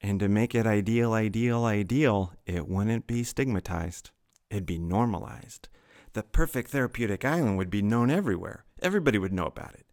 [0.00, 4.10] And to make it ideal, ideal, ideal, it wouldn't be stigmatized.
[4.50, 5.68] It'd be normalized.
[6.12, 8.64] The perfect therapeutic island would be known everywhere.
[8.82, 9.86] Everybody would know about it.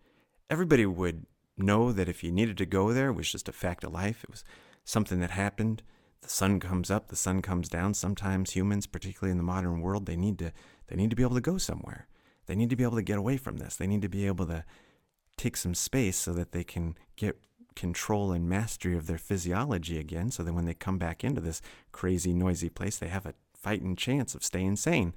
[0.49, 1.25] Everybody would
[1.57, 4.23] know that if you needed to go there, it was just a fact of life.
[4.23, 4.43] It was
[4.83, 5.81] something that happened
[6.21, 7.93] the sun comes up, the sun comes down.
[7.93, 10.51] Sometimes humans, particularly in the modern world, they need to
[10.87, 12.07] they need to be able to go somewhere.
[12.47, 13.75] They need to be able to get away from this.
[13.75, 14.63] They need to be able to
[15.37, 17.39] take some space so that they can get
[17.75, 21.61] control and mastery of their physiology again so that when they come back into this
[21.93, 25.13] crazy noisy place they have a fighting chance of staying sane.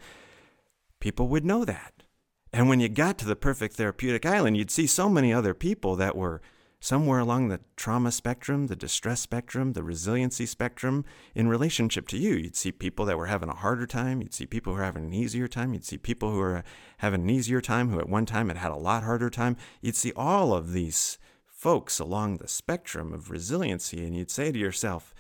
[1.00, 2.04] People would know that.
[2.52, 5.96] And when you got to the perfect therapeutic island, you'd see so many other people
[5.96, 6.40] that were
[6.84, 11.02] somewhere along the trauma spectrum, the distress spectrum, the resiliency spectrum
[11.34, 12.34] in relationship to you.
[12.34, 14.20] You'd see people that were having a harder time.
[14.20, 15.72] You'd see people who are having an easier time.
[15.72, 16.62] You'd see people who are
[16.98, 19.56] having an easier time who at one time had had a lot harder time.
[19.80, 21.16] You'd see all of these
[21.46, 25.14] folks along the spectrum of resiliency, and you'd say to yourself,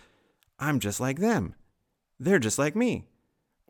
[0.58, 1.54] I'm just like them.
[2.20, 3.06] They're just like me.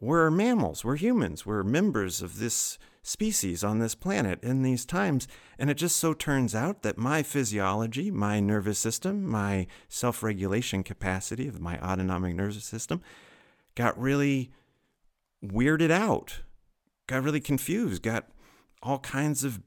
[0.01, 0.85] We're mammals.
[0.85, 1.47] We're humans.
[1.47, 5.29] We're members of this species on this planet in these times.
[5.59, 10.83] And it just so turns out that my physiology, my nervous system, my self regulation
[10.83, 13.03] capacity of my autonomic nervous system
[13.77, 14.51] got really
[15.45, 16.41] weirded out,
[17.07, 18.29] got really confused, got
[18.83, 19.61] all kinds of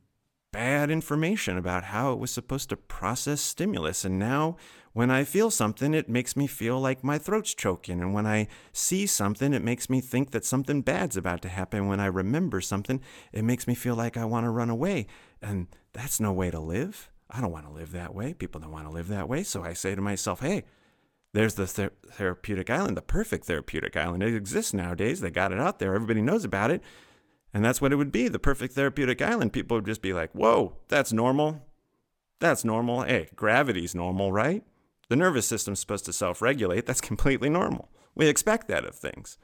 [0.51, 4.03] bad information about how it was supposed to process stimulus.
[4.03, 4.57] And now
[4.97, 8.01] when I feel something, it makes me feel like my throat's choking.
[8.01, 11.85] And when I see something, it makes me think that something bad's about to happen.
[11.85, 12.99] When I remember something,
[13.31, 15.05] it makes me feel like I want to run away.
[15.39, 17.11] And that's no way to live.
[17.29, 18.33] I don't want to live that way.
[18.33, 19.43] People don't want to live that way.
[19.43, 20.63] So I say to myself, hey,
[21.31, 24.23] there's the ther- therapeutic island, the perfect therapeutic island.
[24.23, 25.21] It exists nowadays.
[25.21, 25.93] They got it out there.
[25.93, 26.81] Everybody knows about it.
[27.53, 29.53] And that's what it would be the perfect therapeutic island.
[29.53, 31.61] People would just be like, whoa, that's normal.
[32.39, 33.03] That's normal.
[33.03, 34.63] Hey, gravity's normal, right?
[35.10, 36.86] The nervous system's supposed to self regulate.
[36.86, 37.89] That's completely normal.
[38.16, 39.38] We expect that of things.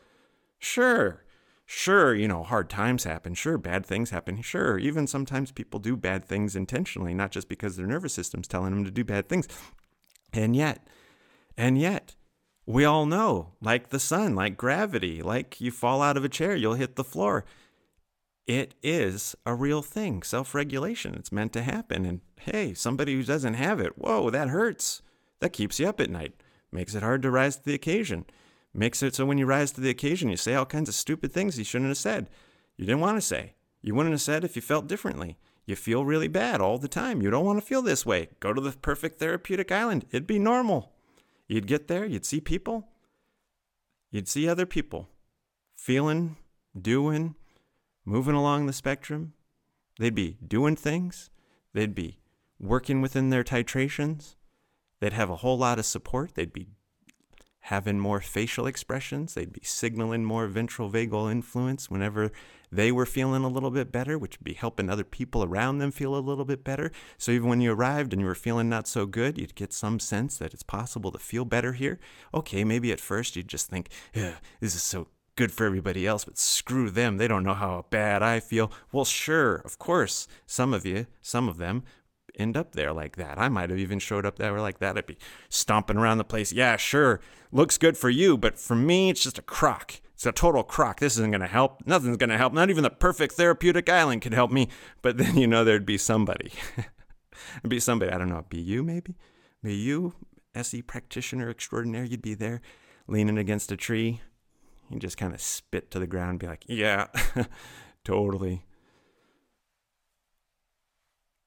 [0.59, 1.23] Sure,
[1.65, 3.33] sure, you know, hard times happen.
[3.33, 4.41] Sure, bad things happen.
[4.41, 8.71] Sure, even sometimes people do bad things intentionally, not just because their nervous system's telling
[8.71, 9.47] them to do bad things.
[10.33, 10.87] And yet,
[11.57, 12.15] and yet,
[12.65, 16.55] we all know, like the sun, like gravity, like you fall out of a chair,
[16.55, 17.45] you'll hit the floor.
[18.47, 21.13] It is a real thing, self regulation.
[21.15, 22.05] It's meant to happen.
[22.05, 25.01] And hey, somebody who doesn't have it, whoa, that hurts
[25.43, 26.35] That keeps you up at night,
[26.71, 28.23] makes it hard to rise to the occasion,
[28.73, 31.33] makes it so when you rise to the occasion, you say all kinds of stupid
[31.33, 32.29] things you shouldn't have said.
[32.77, 33.55] You didn't want to say.
[33.81, 35.37] You wouldn't have said if you felt differently.
[35.65, 37.21] You feel really bad all the time.
[37.21, 38.29] You don't want to feel this way.
[38.39, 40.05] Go to the perfect therapeutic island.
[40.11, 40.93] It'd be normal.
[41.49, 42.87] You'd get there, you'd see people,
[44.11, 45.09] you'd see other people
[45.75, 46.37] feeling,
[46.81, 47.35] doing,
[48.05, 49.33] moving along the spectrum.
[49.99, 51.31] They'd be doing things,
[51.73, 52.19] they'd be
[52.61, 54.35] working within their titrations,
[55.03, 56.67] they'd have a whole lot of support, they'd be
[57.67, 59.33] having more facial expressions.
[59.33, 62.29] They'd be signaling more ventral vagal influence whenever
[62.69, 65.91] they were feeling a little bit better, which would be helping other people around them
[65.91, 66.91] feel a little bit better.
[67.17, 70.01] So even when you arrived and you were feeling not so good, you'd get some
[70.01, 71.99] sense that it's possible to feel better here.
[72.33, 76.37] Okay, maybe at first you'd just think, this is so good for everybody else, but
[76.37, 77.15] screw them.
[77.15, 78.73] They don't know how bad I feel.
[78.91, 81.83] Well, sure, of course, some of you, some of them
[82.35, 83.37] end up there like that.
[83.37, 84.97] I might have even showed up there like that.
[84.97, 85.17] I'd be
[85.49, 86.51] stomping around the place.
[86.51, 87.19] Yeah, sure,
[87.51, 90.01] looks good for you, but for me, it's just a crock.
[90.13, 90.99] It's a total crock.
[90.99, 91.85] This isn't going to help.
[91.85, 92.53] Nothing's going to help.
[92.53, 94.69] Not even the perfect therapeutic island can help me.
[95.01, 96.53] But then you know there'd be somebody.
[97.57, 98.11] It'd be somebody.
[98.11, 98.45] I don't know.
[98.47, 99.15] Be you maybe?
[99.61, 100.13] Be you,
[100.55, 102.03] SE practitioner extraordinaire.
[102.03, 102.61] You'd be there,
[103.07, 104.21] leaning against a tree.
[104.89, 107.07] You just kind of spit to the ground, and be like, "Yeah,
[108.03, 108.65] totally."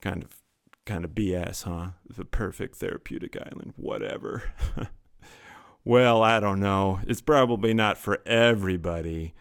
[0.01, 0.45] Kind of
[0.87, 1.91] kind of BS, huh?
[2.09, 4.45] The perfect therapeutic island, whatever.
[5.84, 7.01] well, I don't know.
[7.07, 9.34] It's probably not for everybody,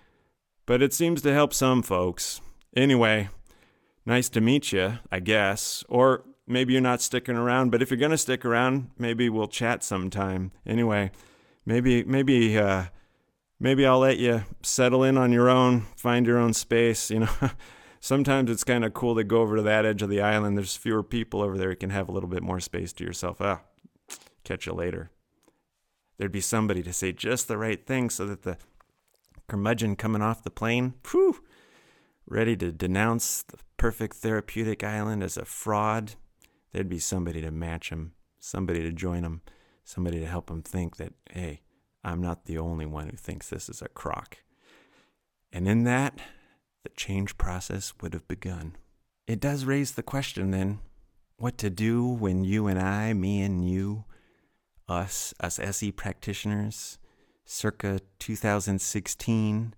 [0.66, 2.42] but it seems to help some folks.
[2.76, 3.30] Anyway,
[4.06, 5.84] nice to meet you, I guess.
[5.88, 9.48] Or maybe you're not sticking around, but if you're going to stick around, maybe we'll
[9.48, 10.52] chat sometime.
[10.66, 11.12] Anyway,
[11.66, 12.86] maybe maybe uh
[13.60, 17.30] maybe I'll let you settle in on your own, find your own space, you know.
[18.06, 20.56] sometimes it's kind of cool to go over to that edge of the island.
[20.56, 21.72] There's fewer people over there.
[21.72, 23.42] You can have a little bit more space to yourself.
[23.42, 23.62] Ah,
[24.44, 25.10] catch you later.
[26.18, 28.58] There'd be somebody to say just the right thing so that the
[29.48, 31.44] curmudgeon coming off the plane, whew,
[32.28, 36.14] ready to denounce the perfect therapeutic island as a fraud,
[36.74, 39.42] there'd be somebody to match him, somebody to join him,
[39.84, 41.62] somebody to help him think that, hey,
[42.04, 44.38] I'm not the only one who thinks this is a crock.
[45.52, 46.20] And in that,
[46.86, 48.76] the change process would have begun.
[49.28, 50.80] It does raise the question then
[51.38, 54.06] what to do when you and I, me and you,
[54.88, 56.98] us, us SE practitioners,
[57.44, 59.74] circa 2016,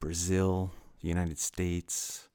[0.00, 2.28] Brazil, the United States,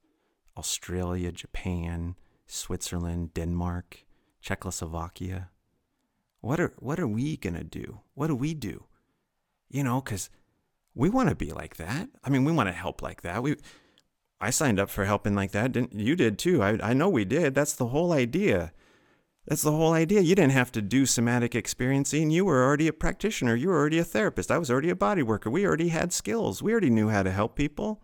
[0.56, 4.04] Australia, Japan, Switzerland, Denmark,
[4.40, 5.50] Czechoslovakia.
[6.40, 8.00] What are what are we gonna do?
[8.14, 8.84] What do we do?
[9.70, 10.28] You know, because
[10.94, 12.08] we want to be like that.
[12.22, 13.42] I mean, we want to help like that.
[13.42, 13.56] We,
[14.40, 15.72] I signed up for helping like that.
[15.72, 16.16] Didn't you?
[16.16, 16.62] Did too.
[16.62, 17.54] I, I know we did.
[17.54, 18.72] That's the whole idea.
[19.46, 20.20] That's the whole idea.
[20.20, 22.30] You didn't have to do somatic experiencing.
[22.30, 23.56] You were already a practitioner.
[23.56, 24.50] You were already a therapist.
[24.50, 25.50] I was already a body worker.
[25.50, 26.62] We already had skills.
[26.62, 28.02] We already knew how to help people.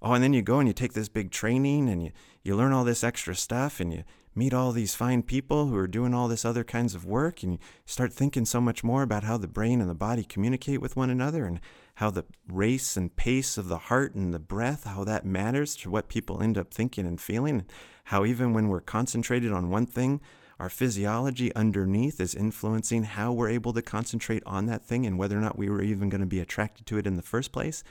[0.00, 2.12] Oh, and then you go and you take this big training and you,
[2.42, 4.04] you learn all this extra stuff and you
[4.34, 7.52] meet all these fine people who are doing all this other kinds of work and
[7.52, 10.96] you start thinking so much more about how the brain and the body communicate with
[10.96, 11.60] one another and
[11.96, 15.90] how the race and pace of the heart and the breath, how that matters to
[15.90, 17.64] what people end up thinking and feeling,
[18.04, 20.20] how even when we're concentrated on one thing,
[20.58, 25.36] our physiology underneath is influencing how we're able to concentrate on that thing and whether
[25.36, 27.82] or not we were even going to be attracted to it in the first place.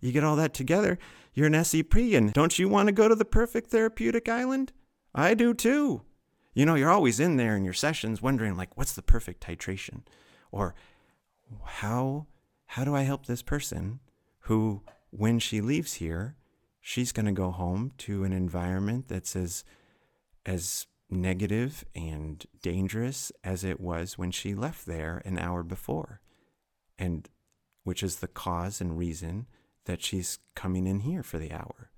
[0.00, 0.98] You get all that together,
[1.34, 4.72] you're an SEP, and don't you want to go to the perfect therapeutic island?
[5.14, 6.02] I do too.
[6.54, 10.02] You know, you're always in there in your sessions wondering, like, what's the perfect titration?
[10.50, 10.74] Or
[11.64, 12.26] how
[12.68, 14.00] how do I help this person
[14.40, 16.36] who, when she leaves here,
[16.80, 19.64] she's going to go home to an environment that's as,
[20.44, 26.20] as negative and dangerous as it was when she left there an hour before,
[26.98, 27.30] and
[27.84, 29.46] which is the cause and reason
[29.86, 31.90] that she's coming in here for the hour.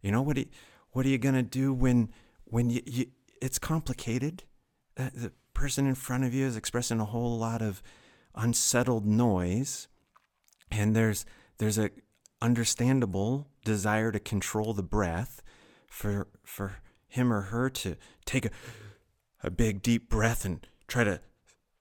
[0.00, 0.38] You know what?
[0.38, 0.44] Are,
[0.92, 2.10] what are you gonna do when
[2.44, 3.06] when you, you
[3.42, 4.44] it's complicated?
[4.96, 7.82] Uh, the person in front of you is expressing a whole lot of
[8.34, 9.88] unsettled noise
[10.70, 11.24] and there's
[11.58, 11.90] there's a
[12.40, 15.42] understandable desire to control the breath
[15.86, 16.78] for for
[17.08, 18.50] him or her to take a,
[19.42, 21.20] a big deep breath and try to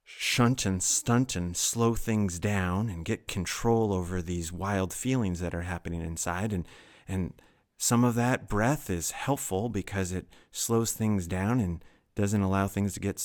[0.04, 5.56] shunt and stunt and slow things down and get control over these wild feelings that
[5.56, 6.52] are happening inside.
[6.52, 6.68] And
[7.08, 7.34] and
[7.78, 11.84] some of that breath is helpful because it slows things down and
[12.14, 13.20] doesn't allow things to get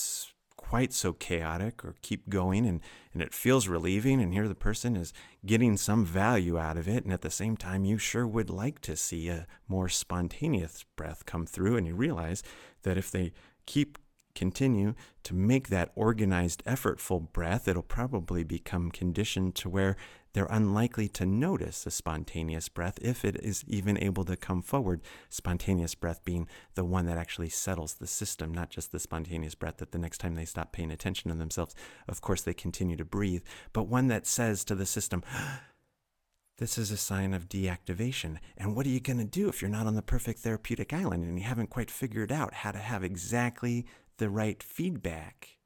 [0.69, 2.81] quite so chaotic or keep going and,
[3.13, 5.13] and it feels relieving and here the person is
[5.45, 8.81] getting some value out of it and at the same time you sure would like
[8.81, 12.43] to see a more spontaneous breath come through and you realize
[12.83, 13.33] that if they
[13.65, 13.97] keep
[14.35, 14.95] continue
[15.25, 19.97] to make that organized, effortful breath, it'll probably become conditioned to where
[20.37, 25.01] they're unlikely to notice a spontaneous breath if it is even able to come forward.
[25.31, 29.79] Spontaneous breath being the one that actually settles the system, not just the spontaneous breath
[29.79, 31.75] that the next time they stop paying attention to themselves,
[32.07, 35.23] of course, they continue to breathe, but one that says to the system,
[36.59, 38.37] this is a sign of deactivation.
[38.59, 41.25] And what are you going to do if you're not on the perfect therapeutic island
[41.25, 43.87] and you haven't quite figured out how to have exactly
[44.19, 45.57] the right feedback?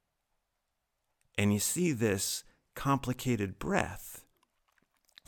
[1.37, 4.23] And you see this complicated breath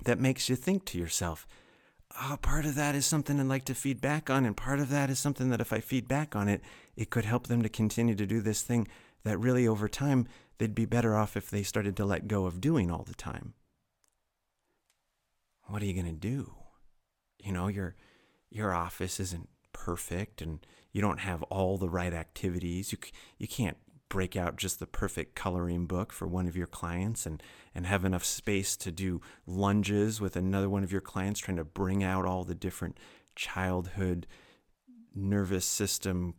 [0.04, 1.48] that makes you think to yourself,
[2.22, 4.90] oh, part of that is something I'd like to feed back on, and part of
[4.90, 6.62] that is something that if I feed back on it,
[6.96, 8.88] it could help them to continue to do this thing
[9.24, 10.28] that really over time
[10.58, 13.54] they'd be better off if they started to let go of doing all the time.
[15.68, 16.56] What are you going to do?
[17.40, 17.96] You know, your
[18.50, 22.92] your office isn't perfect and you don't have all the right activities.
[22.92, 23.00] You
[23.38, 23.78] you can't
[24.14, 27.42] break out just the perfect coloring book for one of your clients and,
[27.74, 31.64] and have enough space to do lunges with another one of your clients, trying to
[31.64, 32.96] bring out all the different
[33.36, 34.28] childhood
[35.16, 36.36] nervous system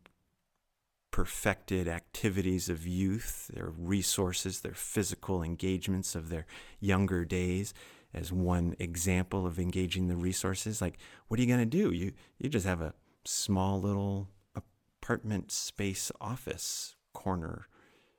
[1.11, 6.47] perfected activities of youth, their resources, their physical engagements of their
[6.79, 7.75] younger days
[8.13, 10.81] as one example of engaging the resources.
[10.81, 10.97] Like,
[11.27, 11.91] what are you going to do?
[11.91, 12.95] You, you just have a
[13.25, 17.67] small little apartment space office corner.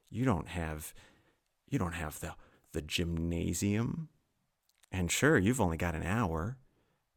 [0.09, 0.93] You don't have
[1.69, 2.33] you don't have the
[2.71, 4.09] the gymnasium.
[4.91, 6.57] And sure, you've only got an hour.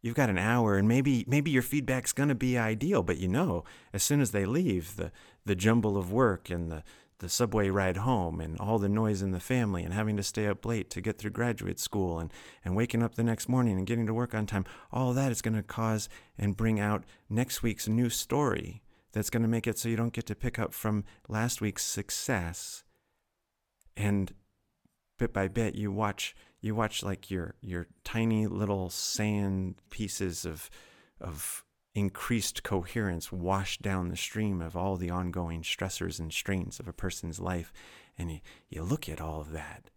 [0.03, 3.29] You've got an hour and maybe maybe your feedback's going to be ideal, but you
[3.29, 5.11] know, as soon as they leave, the
[5.45, 6.83] the jumble of work and the
[7.19, 10.47] the subway ride home and all the noise in the family and having to stay
[10.47, 12.33] up late to get through graduate school and,
[12.65, 15.43] and waking up the next morning and getting to work on time, all that is
[15.43, 16.09] going to cause
[16.39, 18.83] and bring out next week's new story
[19.13, 21.85] that's going to make it so you don't get to pick up from last week's
[21.85, 22.85] success.
[23.97, 24.33] And
[25.19, 30.71] bit by bit, you watch you watch like your your tiny little sand pieces of
[31.21, 36.87] of increased coherence wash down the stream of all the ongoing stressors and strains of
[36.87, 37.73] a person's life
[38.17, 39.91] and you, you look at all of that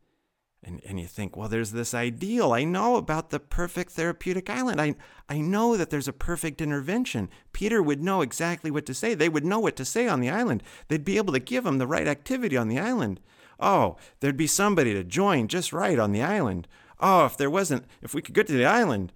[0.64, 2.53] and, and you think, well, there's this ideal.
[2.53, 4.80] I know about the perfect therapeutic island.
[4.80, 4.95] I,
[5.28, 7.30] I know that there's a perfect intervention.
[7.51, 9.16] Peter would know exactly what to say.
[9.16, 10.62] They would know what to say on the island.
[10.88, 13.20] They'd be able to give him the right activity on the island.
[13.59, 16.68] Oh, there'd be somebody to join just right on the island.
[16.99, 19.14] Oh, if there wasn't, if we could get to the island,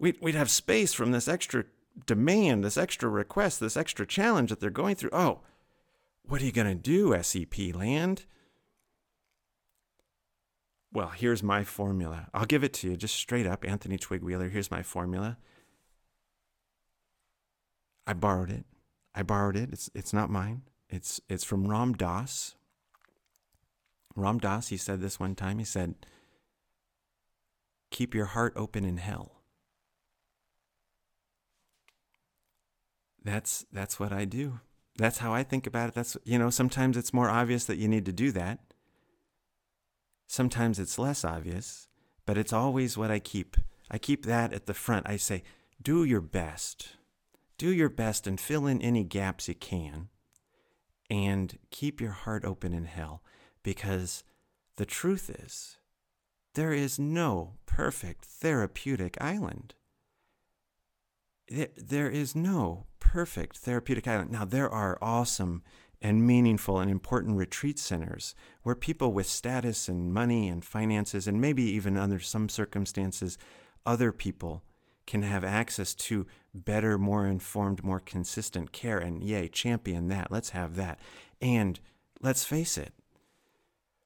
[0.00, 1.64] we'd, we'd have space from this extra
[2.06, 5.10] demand, this extra request, this extra challenge that they're going through.
[5.12, 5.40] Oh,
[6.24, 8.24] what are you going to do, SEP land?
[10.92, 12.28] Well, here's my formula.
[12.32, 13.64] I'll give it to you just straight up.
[13.66, 15.36] Anthony Twig Wheeler, here's my formula.
[18.06, 18.64] I borrowed it.
[19.14, 19.70] I borrowed it.
[19.72, 20.62] It's it's not mine.
[20.88, 22.54] It's it's from Ram Dass.
[24.16, 25.58] Ram Dass, he said this one time.
[25.58, 25.94] He said,
[27.90, 29.42] "Keep your heart open in hell."
[33.22, 34.60] That's that's what I do.
[34.96, 35.94] That's how I think about it.
[35.94, 38.67] That's you know, sometimes it's more obvious that you need to do that.
[40.28, 41.88] Sometimes it's less obvious,
[42.26, 43.56] but it's always what I keep.
[43.90, 45.08] I keep that at the front.
[45.08, 45.42] I say,
[45.82, 46.96] do your best.
[47.56, 50.08] Do your best and fill in any gaps you can.
[51.10, 53.22] And keep your heart open in hell
[53.62, 54.22] because
[54.76, 55.78] the truth is,
[56.54, 59.74] there is no perfect therapeutic island.
[61.48, 64.30] There is no perfect therapeutic island.
[64.30, 65.62] Now, there are awesome
[66.00, 71.40] and meaningful and important retreat centers where people with status and money and finances, and
[71.40, 73.38] maybe even under some circumstances,
[73.84, 74.62] other people
[75.06, 78.98] can have access to better, more informed, more consistent care.
[78.98, 80.30] And yay, champion that.
[80.30, 81.00] Let's have that.
[81.40, 81.80] And
[82.20, 82.92] let's face it,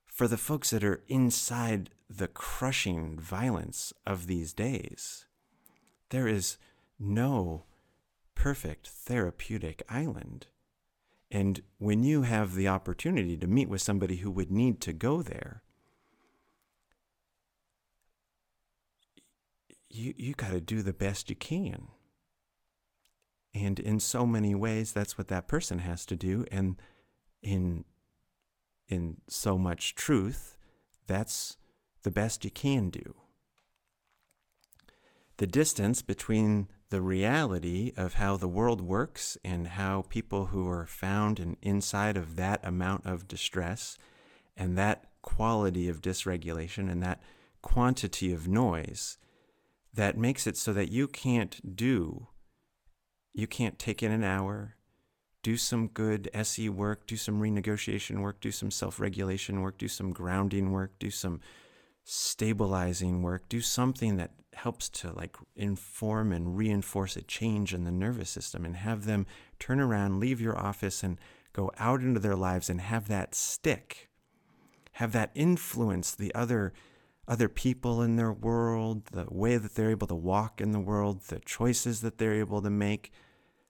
[0.07, 5.27] for the folks that are inside the crushing violence of these days,
[6.11, 6.59] there is
[6.99, 7.65] no
[8.35, 10.47] perfect therapeutic island.
[11.35, 15.23] And when you have the opportunity to meet with somebody who would need to go
[15.23, 15.63] there,
[19.89, 21.89] you, you got to do the best you can.
[23.55, 26.45] And in so many ways, that's what that person has to do.
[26.53, 26.77] And
[27.43, 27.87] in,
[28.89, 30.59] in so much truth,
[31.07, 31.57] that's
[32.03, 33.15] the best you can do.
[35.39, 40.85] The distance between the reality of how the world works and how people who are
[40.85, 43.97] found in, inside of that amount of distress
[44.59, 47.23] and that quality of dysregulation and that
[47.63, 49.17] quantity of noise
[49.95, 52.27] that makes it so that you can't do,
[53.33, 54.77] you can't take in an hour
[55.43, 59.89] do some good SE work, do some renegotiation work, do some self regulation work, do
[59.89, 61.41] some grounding work, do some
[62.05, 67.91] stabilizing work, do something that helps to like inform and reinforce a change in the
[67.91, 69.27] nervous system and have them
[69.59, 71.19] turn around, leave your office and
[71.53, 74.09] go out into their lives and have that stick.
[74.97, 76.73] Have that influence the other
[77.29, 81.23] other people in their world, the way that they're able to walk in the world,
[81.23, 83.13] the choices that they're able to make.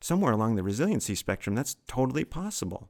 [0.01, 2.89] Somewhere along the resiliency spectrum, that's totally possible.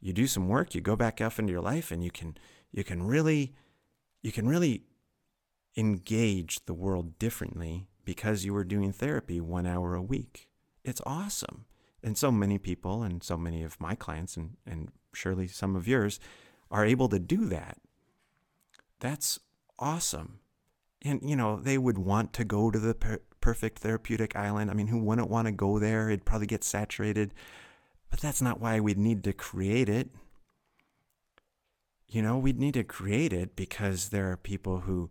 [0.00, 2.36] You do some work, you go back up into your life and you can
[2.70, 3.54] you can really
[4.22, 4.82] you can really
[5.76, 10.48] engage the world differently because you were doing therapy one hour a week.
[10.84, 11.66] It's awesome.
[12.02, 15.88] And so many people, and so many of my clients, and, and surely some of
[15.88, 16.18] yours,
[16.70, 17.78] are able to do that.
[19.00, 19.38] That's
[19.78, 20.40] awesome.
[21.02, 24.70] And, you know, they would want to go to the per- perfect therapeutic island.
[24.70, 26.08] I mean, who wouldn't want to go there?
[26.08, 27.34] It'd probably get saturated.
[28.10, 30.08] But that's not why we'd need to create it.
[32.08, 35.10] You know, we'd need to create it because there are people who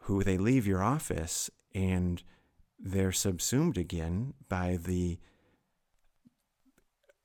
[0.00, 2.22] who they leave your office and
[2.78, 5.18] they're subsumed again by the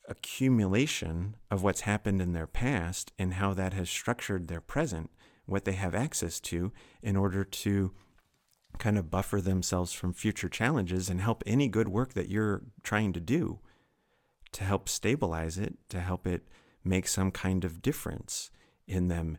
[0.08, 5.10] accumulation of what's happened in their past and how that has structured their present,
[5.45, 6.72] what they have access to
[7.02, 7.93] in order to
[8.78, 13.14] kind of buffer themselves from future challenges and help any good work that you're trying
[13.14, 13.60] to do
[14.52, 16.47] to help stabilize it, to help it
[16.84, 18.49] make some kind of difference
[18.92, 19.38] in them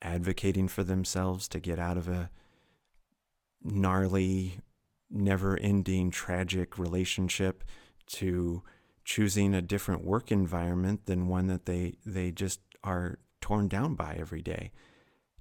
[0.00, 2.30] advocating for themselves to get out of a
[3.62, 4.58] gnarly,
[5.10, 7.64] never ending, tragic relationship
[8.06, 8.62] to
[9.04, 14.16] choosing a different work environment than one that they, they just are torn down by
[14.18, 14.70] every day.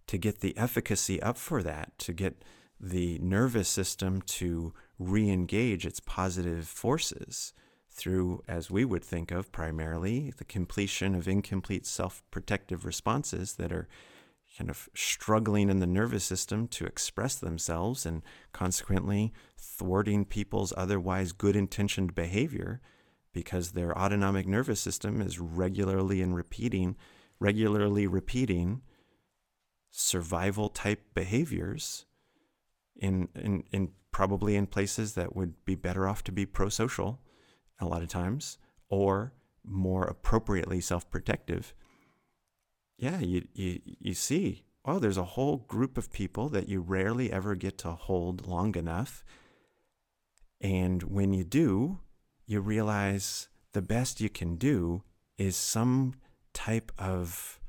[0.08, 2.44] To get the efficacy up for that, to get
[2.80, 7.54] the nervous system to re engage its positive forces
[7.92, 13.72] through, as we would think of primarily, the completion of incomplete self protective responses that
[13.72, 13.88] are
[14.58, 18.22] kind of struggling in the nervous system to express themselves and
[18.52, 22.82] consequently thwarting people's otherwise good intentioned behavior
[23.34, 26.96] because their autonomic nervous system is regularly and repeating
[27.40, 28.82] regularly repeating
[29.90, 32.06] survival type behaviors
[32.96, 37.20] in, in, in probably in places that would be better off to be pro-social
[37.82, 38.58] a lot of times
[38.90, 41.74] or more appropriately self-protective
[43.02, 47.32] yeah, you, you, you see, oh, there's a whole group of people that you rarely
[47.32, 49.26] ever get to hold long enough.
[50.62, 52.00] And when you do,
[52.46, 55.02] you realize the best you can do
[55.40, 56.14] is some
[56.54, 57.60] type of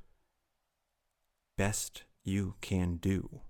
[1.57, 3.41] best you can do.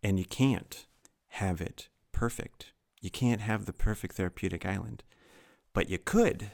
[0.00, 0.86] And you can't
[1.26, 2.73] have it perfect.
[3.04, 5.02] You can't have the perfect therapeutic island.
[5.74, 6.50] But you could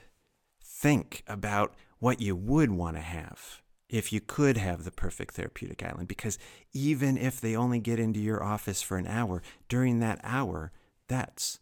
[0.60, 5.84] think about what you would want to have if you could have the perfect therapeutic
[5.84, 6.08] island.
[6.08, 6.40] Because
[6.72, 10.72] even if they only get into your office for an hour, during that hour,
[11.06, 11.60] that's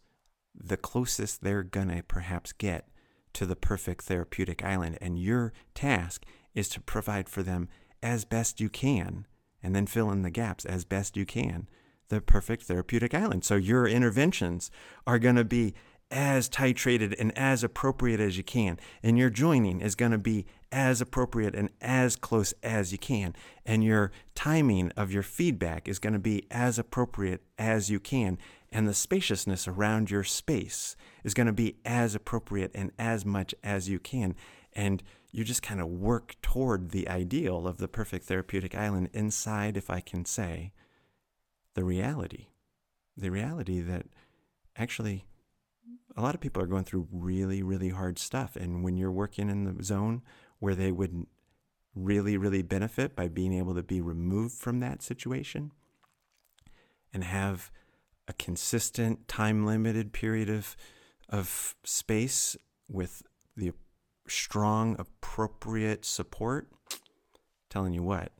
[0.55, 2.87] the closest they're going to perhaps get
[3.33, 4.97] to the perfect therapeutic island.
[4.99, 6.25] And your task
[6.55, 7.69] is to provide for them
[8.01, 9.27] as best you can
[9.61, 11.67] and then fill in the gaps as best you can
[12.09, 13.45] the perfect therapeutic island.
[13.45, 14.69] So your interventions
[15.07, 15.73] are going to be
[16.11, 18.79] as titrated and as appropriate as you can.
[19.03, 23.35] And your joining is going to be as appropriate and as close as you can.
[23.65, 28.37] And your timing of your feedback is going to be as appropriate as you can.
[28.71, 33.53] And the spaciousness around your space is going to be as appropriate and as much
[33.63, 34.35] as you can.
[34.73, 39.77] And you just kind of work toward the ideal of the perfect therapeutic island inside,
[39.77, 40.71] if I can say,
[41.79, 42.47] the reality.
[43.15, 44.05] The reality that
[44.75, 45.23] actually
[46.17, 48.57] a lot of people are going through really, really hard stuff.
[48.57, 50.21] And when you're working in the zone
[50.59, 51.25] where they would
[51.95, 55.71] really, really benefit by being able to be removed from that situation
[57.13, 57.71] and have
[58.27, 60.75] a consistent, time limited period of,
[61.29, 62.57] of space
[62.89, 63.23] with
[63.55, 63.71] the
[64.27, 66.67] strong, appropriate support,
[67.69, 68.33] telling you what,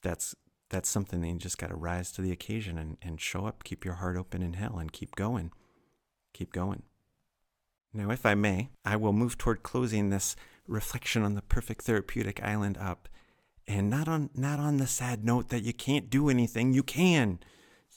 [0.00, 0.36] that's
[0.70, 3.64] that's something that you just got to rise to the occasion and, and show up,
[3.64, 5.52] keep your heart open in hell, and keep going
[6.32, 6.82] keep going.
[7.92, 12.42] Now, if I may, I will move toward closing this reflection on the perfect therapeutic
[12.42, 13.08] island up.
[13.66, 16.72] And not on not on the sad note that you can't do anything.
[16.72, 17.38] You can.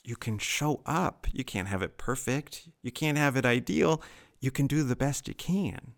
[0.04, 1.26] You can show up.
[1.32, 2.68] You can't have it perfect.
[2.82, 4.02] You can't have it ideal.
[4.40, 5.94] You can do the best you can.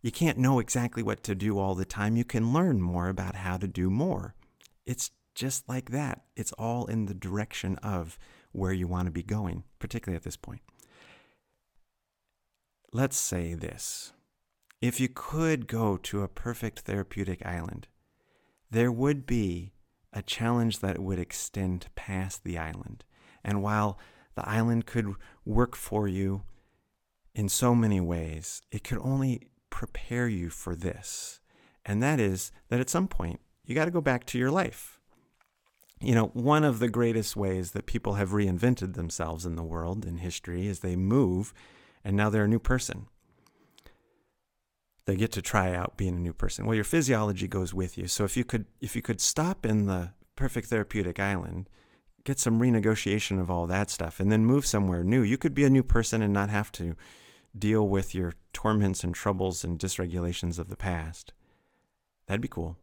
[0.00, 2.16] You can't know exactly what to do all the time.
[2.16, 4.34] You can learn more about how to do more.
[4.86, 6.22] It's just like that.
[6.36, 8.18] It's all in the direction of
[8.52, 10.60] where you want to be going, particularly at this point
[12.92, 14.12] let's say this
[14.80, 17.88] if you could go to a perfect therapeutic island,
[18.70, 19.72] there would be
[20.12, 23.04] a challenge that would extend past the island.
[23.42, 23.98] And while
[24.36, 25.14] the island could
[25.44, 26.42] work for you
[27.34, 31.40] in so many ways, it could only prepare you for this.
[31.84, 34.97] And that is that at some point, you got to go back to your life.
[36.00, 40.04] You know, one of the greatest ways that people have reinvented themselves in the world
[40.04, 41.52] in history is they move
[42.04, 43.06] and now they're a new person
[45.08, 46.66] they get to try out being a new person.
[46.66, 48.08] Well, your physiology goes with you.
[48.08, 51.70] So if you could if you could stop in the perfect therapeutic island,
[52.24, 55.64] get some renegotiation of all that stuff and then move somewhere new, you could be
[55.64, 56.94] a new person and not have to
[57.58, 61.32] deal with your torments and troubles and dysregulations of the past.
[62.26, 62.76] That'd be cool.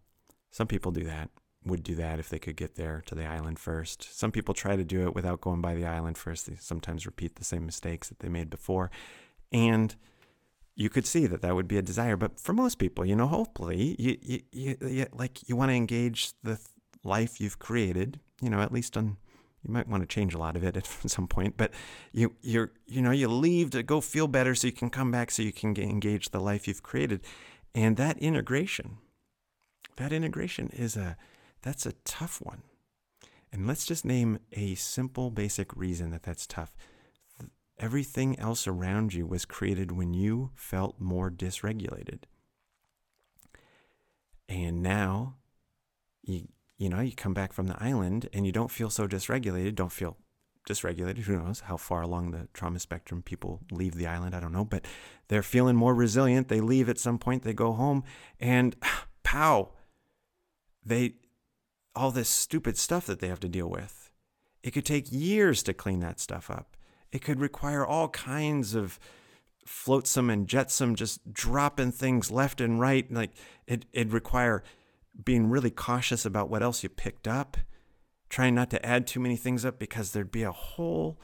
[0.50, 1.30] Some people do that.
[1.66, 4.18] Would do that if they could get there to the island first.
[4.18, 6.46] Some people try to do it without going by the island first.
[6.46, 8.92] They sometimes repeat the same mistakes that they made before.
[9.52, 9.96] And
[10.76, 12.18] you could see that that would be a desire.
[12.18, 16.34] But for most people, you know, hopefully, you, you, you, like you want to engage
[16.44, 16.60] the
[17.04, 18.20] life you've created.
[18.42, 19.18] You know, at least on
[19.66, 21.72] you might want to change a lot of it at some point, but
[22.12, 25.32] you you're you know you leave to go feel better so you can come back
[25.32, 27.22] so you can engage the life you've created,
[27.74, 28.98] and that integration,
[29.96, 31.18] that integration is a
[31.66, 32.62] that's a tough one,
[33.52, 36.76] and let's just name a simple basic reason that that's tough.
[37.78, 42.20] Everything else around you was created when you felt more dysregulated.
[44.48, 45.36] And now
[46.24, 46.48] you
[46.78, 49.92] you know, you come back from the island and you don't feel so dysregulated, don't
[49.92, 50.18] feel
[50.68, 51.20] dysregulated.
[51.20, 54.36] Who knows how far along the trauma spectrum people leave the island?
[54.36, 54.86] I don't know, but
[55.30, 56.50] they're feeling more resilient.
[56.50, 58.04] They leave at some point, they go home,
[58.40, 58.76] and
[59.24, 59.70] pow,
[60.86, 61.16] they
[61.96, 64.10] all this stupid stuff that they have to deal with.
[64.64, 66.76] It could take years to clean that stuff up.
[67.12, 69.00] It could require all kinds of
[69.66, 73.12] flotsam and jetsam, just dropping things left and right.
[73.12, 73.32] Like
[73.68, 74.64] it, it'd require
[75.24, 77.58] being really cautious about what else you picked up,
[78.30, 81.20] trying not to add too many things up because there'd be a whole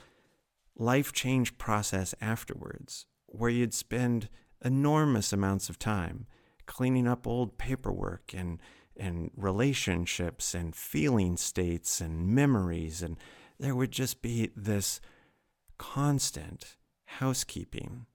[0.76, 4.30] life change process afterwards where you'd spend
[4.64, 6.26] enormous amounts of time
[6.66, 8.60] cleaning up old paperwork and
[8.98, 13.18] and relationships and feeling states and memories and
[13.60, 15.00] there would just be this
[15.78, 18.08] constant housekeeping,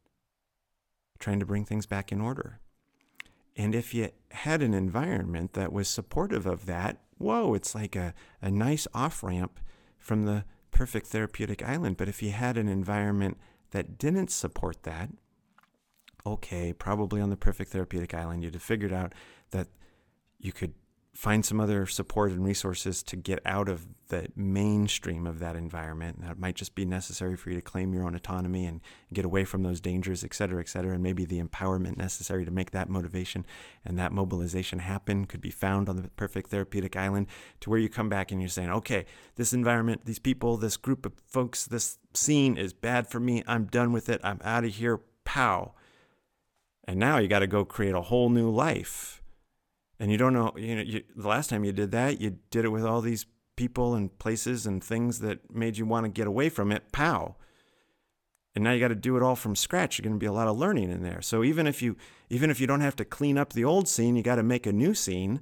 [1.18, 2.60] trying to bring things back in order.
[3.56, 8.12] And if you had an environment that was supportive of that, whoa, it's like a,
[8.42, 9.60] a nice off ramp
[9.98, 11.96] from the perfect therapeutic island.
[11.96, 13.38] But if you had an environment
[13.70, 15.10] that didn't support that,
[16.26, 19.14] okay, probably on the perfect therapeutic island, you'd have figured out
[19.52, 19.68] that
[20.38, 20.74] you could
[21.16, 26.18] find some other support and resources to get out of the mainstream of that environment.
[26.18, 28.82] And that might just be necessary for you to claim your own autonomy and
[29.14, 30.92] get away from those dangers, et cetera, et cetera.
[30.92, 33.46] And maybe the empowerment necessary to make that motivation
[33.82, 37.28] and that mobilization happen could be found on the perfect therapeutic island
[37.60, 39.06] to where you come back and you're saying, okay,
[39.36, 43.42] this environment, these people, this group of folks, this scene is bad for me.
[43.46, 44.20] I'm done with it.
[44.22, 45.00] I'm out of here.
[45.24, 45.72] Pow.
[46.84, 49.22] And now you got to go create a whole new life
[49.98, 52.64] and you don't know you know you, the last time you did that you did
[52.64, 53.26] it with all these
[53.56, 57.36] people and places and things that made you want to get away from it pow.
[58.54, 59.98] And now you got to do it all from scratch.
[59.98, 61.20] You're going to be a lot of learning in there.
[61.20, 61.96] So even if you
[62.30, 64.66] even if you don't have to clean up the old scene you got to make
[64.66, 65.40] a new scene.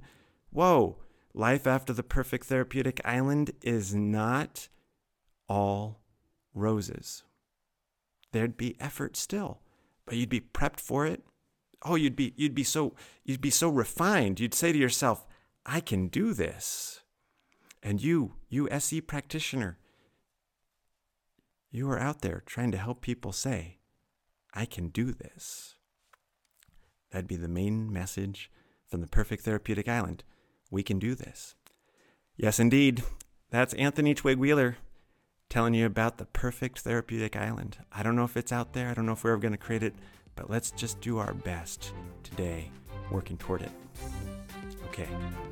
[0.49, 0.97] Whoa
[1.33, 4.69] life after the perfect therapeutic island is not
[5.49, 5.99] all
[6.53, 7.23] roses.
[8.31, 9.59] There'd be effort still
[10.05, 11.23] but you'd be prepped for it
[11.85, 14.39] oh you'd be you'd be so you'd be so refined.
[14.39, 15.25] You'd say to yourself
[15.67, 17.01] i can do this
[17.81, 19.79] and you you se practitioner
[21.71, 23.77] you are out there trying to help people say
[24.53, 25.75] i can do this.
[27.11, 28.51] That'd be the main message
[28.87, 30.23] from the perfect therapeutic island.
[30.69, 31.55] We can do this.
[32.35, 33.03] Yes indeed.
[33.51, 34.77] That's anthony twig wheeler
[35.49, 37.77] telling you about the perfect therapeutic island.
[37.91, 38.89] I don't know if it's out there.
[38.89, 39.95] I don't know if we're ever going to create it
[40.35, 42.69] but let's just do our best today
[43.11, 43.71] working toward it.
[44.85, 45.07] Okay,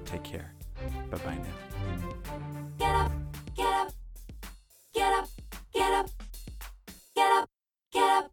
[0.06, 0.54] take care.
[1.10, 2.00] Bye bye now.
[2.78, 3.12] Get up,
[3.56, 3.94] get up,
[4.94, 5.30] get up,
[5.74, 6.10] get up,
[7.16, 7.50] get up,
[7.92, 8.32] get up.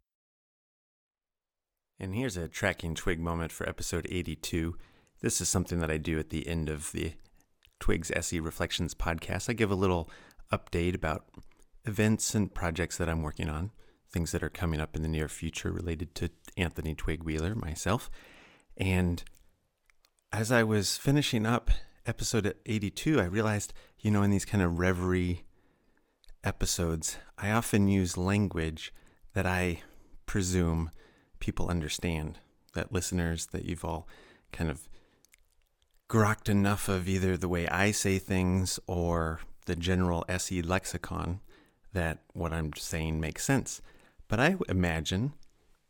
[1.99, 4.77] And here's a tracking twig moment for episode 82.
[5.21, 7.13] This is something that I do at the end of the
[7.79, 9.51] Twigs SE Reflections podcast.
[9.51, 10.09] I give a little
[10.53, 11.27] update about
[11.85, 13.71] events and projects that I'm working on
[14.13, 18.11] things that are coming up in the near future related to Anthony Twig Wheeler, myself.
[18.77, 19.23] And
[20.33, 21.71] as I was finishing up
[22.07, 25.45] episode 82, I realized, you know, in these kind of reverie
[26.43, 28.93] episodes, I often use language
[29.35, 29.83] that I
[30.27, 30.91] presume
[31.39, 32.39] people understand,
[32.75, 34.09] that listeners, that you've all
[34.53, 34.89] kind of
[36.09, 41.41] grokked enough of either the way I say things or the general SE lexicon
[41.93, 43.81] that what I'm saying makes sense.
[44.31, 45.33] But I imagine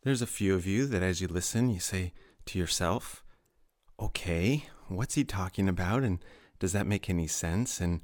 [0.03, 2.15] there's a few of you that as you listen, you say
[2.47, 3.23] to yourself,
[4.01, 6.05] okay, what's he talking about?
[6.05, 6.25] And
[6.59, 7.83] does that make any sense?
[7.83, 8.01] And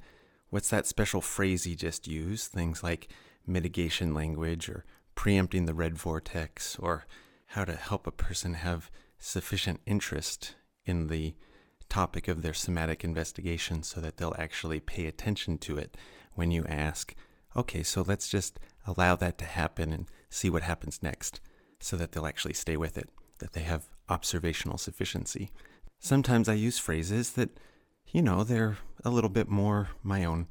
[0.50, 2.52] what's that special phrase he just used?
[2.52, 3.08] Things like
[3.46, 4.84] mitigation language or
[5.14, 7.06] preempting the red vortex or
[7.46, 11.34] how to help a person have sufficient interest in the
[11.88, 15.96] topic of their somatic investigation so that they'll actually pay attention to it
[16.34, 17.14] when you ask,
[17.56, 20.06] okay, so let's just allow that to happen and
[20.36, 21.40] see what happens next
[21.78, 23.08] so that they'll actually stay with it,
[23.38, 25.50] that they have observational sufficiency.
[25.98, 27.58] Sometimes I use phrases that,
[28.06, 30.46] you know, they're a little bit more my own.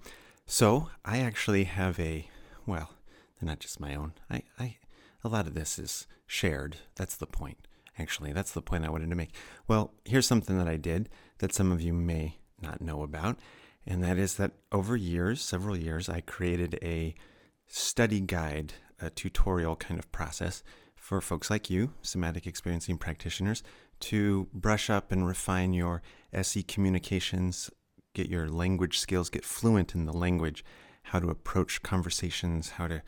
[0.46, 2.30] So I actually have a,
[2.66, 2.92] well,
[3.40, 4.14] they're not just my own.
[4.30, 4.78] I, I,
[5.24, 6.78] a lot of this is shared.
[6.96, 7.68] That's the point.
[7.98, 9.32] Actually, that's the point I wanted to make.
[9.68, 13.40] Well, here's something that I did that some of you may not know about,
[13.88, 17.16] and that is that over years, several years, I created a
[17.68, 20.64] study guide, a tutorial kind of process
[20.96, 23.62] for folks like you, somatic experiencing practitioners,
[24.00, 26.02] to brush up and refine your
[26.34, 27.70] SE communications,
[28.14, 30.66] get your language skills, get fluent in the language,
[31.04, 33.04] how to approach conversations, how to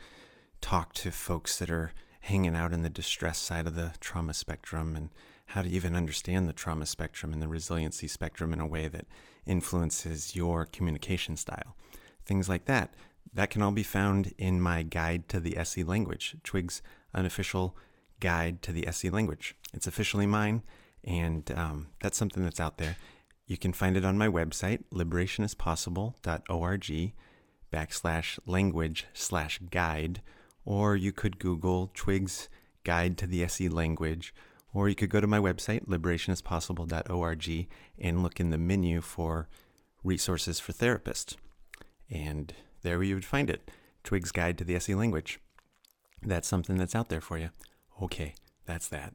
[0.60, 4.94] talk to folks that are hanging out in the distress side of the trauma spectrum
[4.94, 5.10] and
[5.46, 9.06] how to even understand the trauma spectrum and the resiliency spectrum in a way that
[9.46, 11.74] influences your communication style.
[12.24, 12.92] Things like that.
[13.34, 16.82] That can all be found in my guide to the SE language, Twig's
[17.14, 17.76] unofficial
[18.20, 19.54] guide to the SE language.
[19.72, 20.62] It's officially mine,
[21.04, 22.96] and um, that's something that's out there.
[23.46, 27.12] You can find it on my website, liberationispossible.org
[27.70, 30.22] backslash language slash guide
[30.68, 32.50] or you could Google Twig's
[32.84, 34.34] Guide to the SE Language,
[34.74, 37.68] or you could go to my website, liberationispossible.org,
[37.98, 39.48] and look in the menu for
[40.04, 41.36] resources for therapists.
[42.10, 42.52] And
[42.82, 43.70] there you would find it
[44.04, 45.40] Twig's Guide to the SE Language.
[46.22, 47.50] That's something that's out there for you.
[48.02, 48.34] Okay,
[48.66, 49.14] that's that.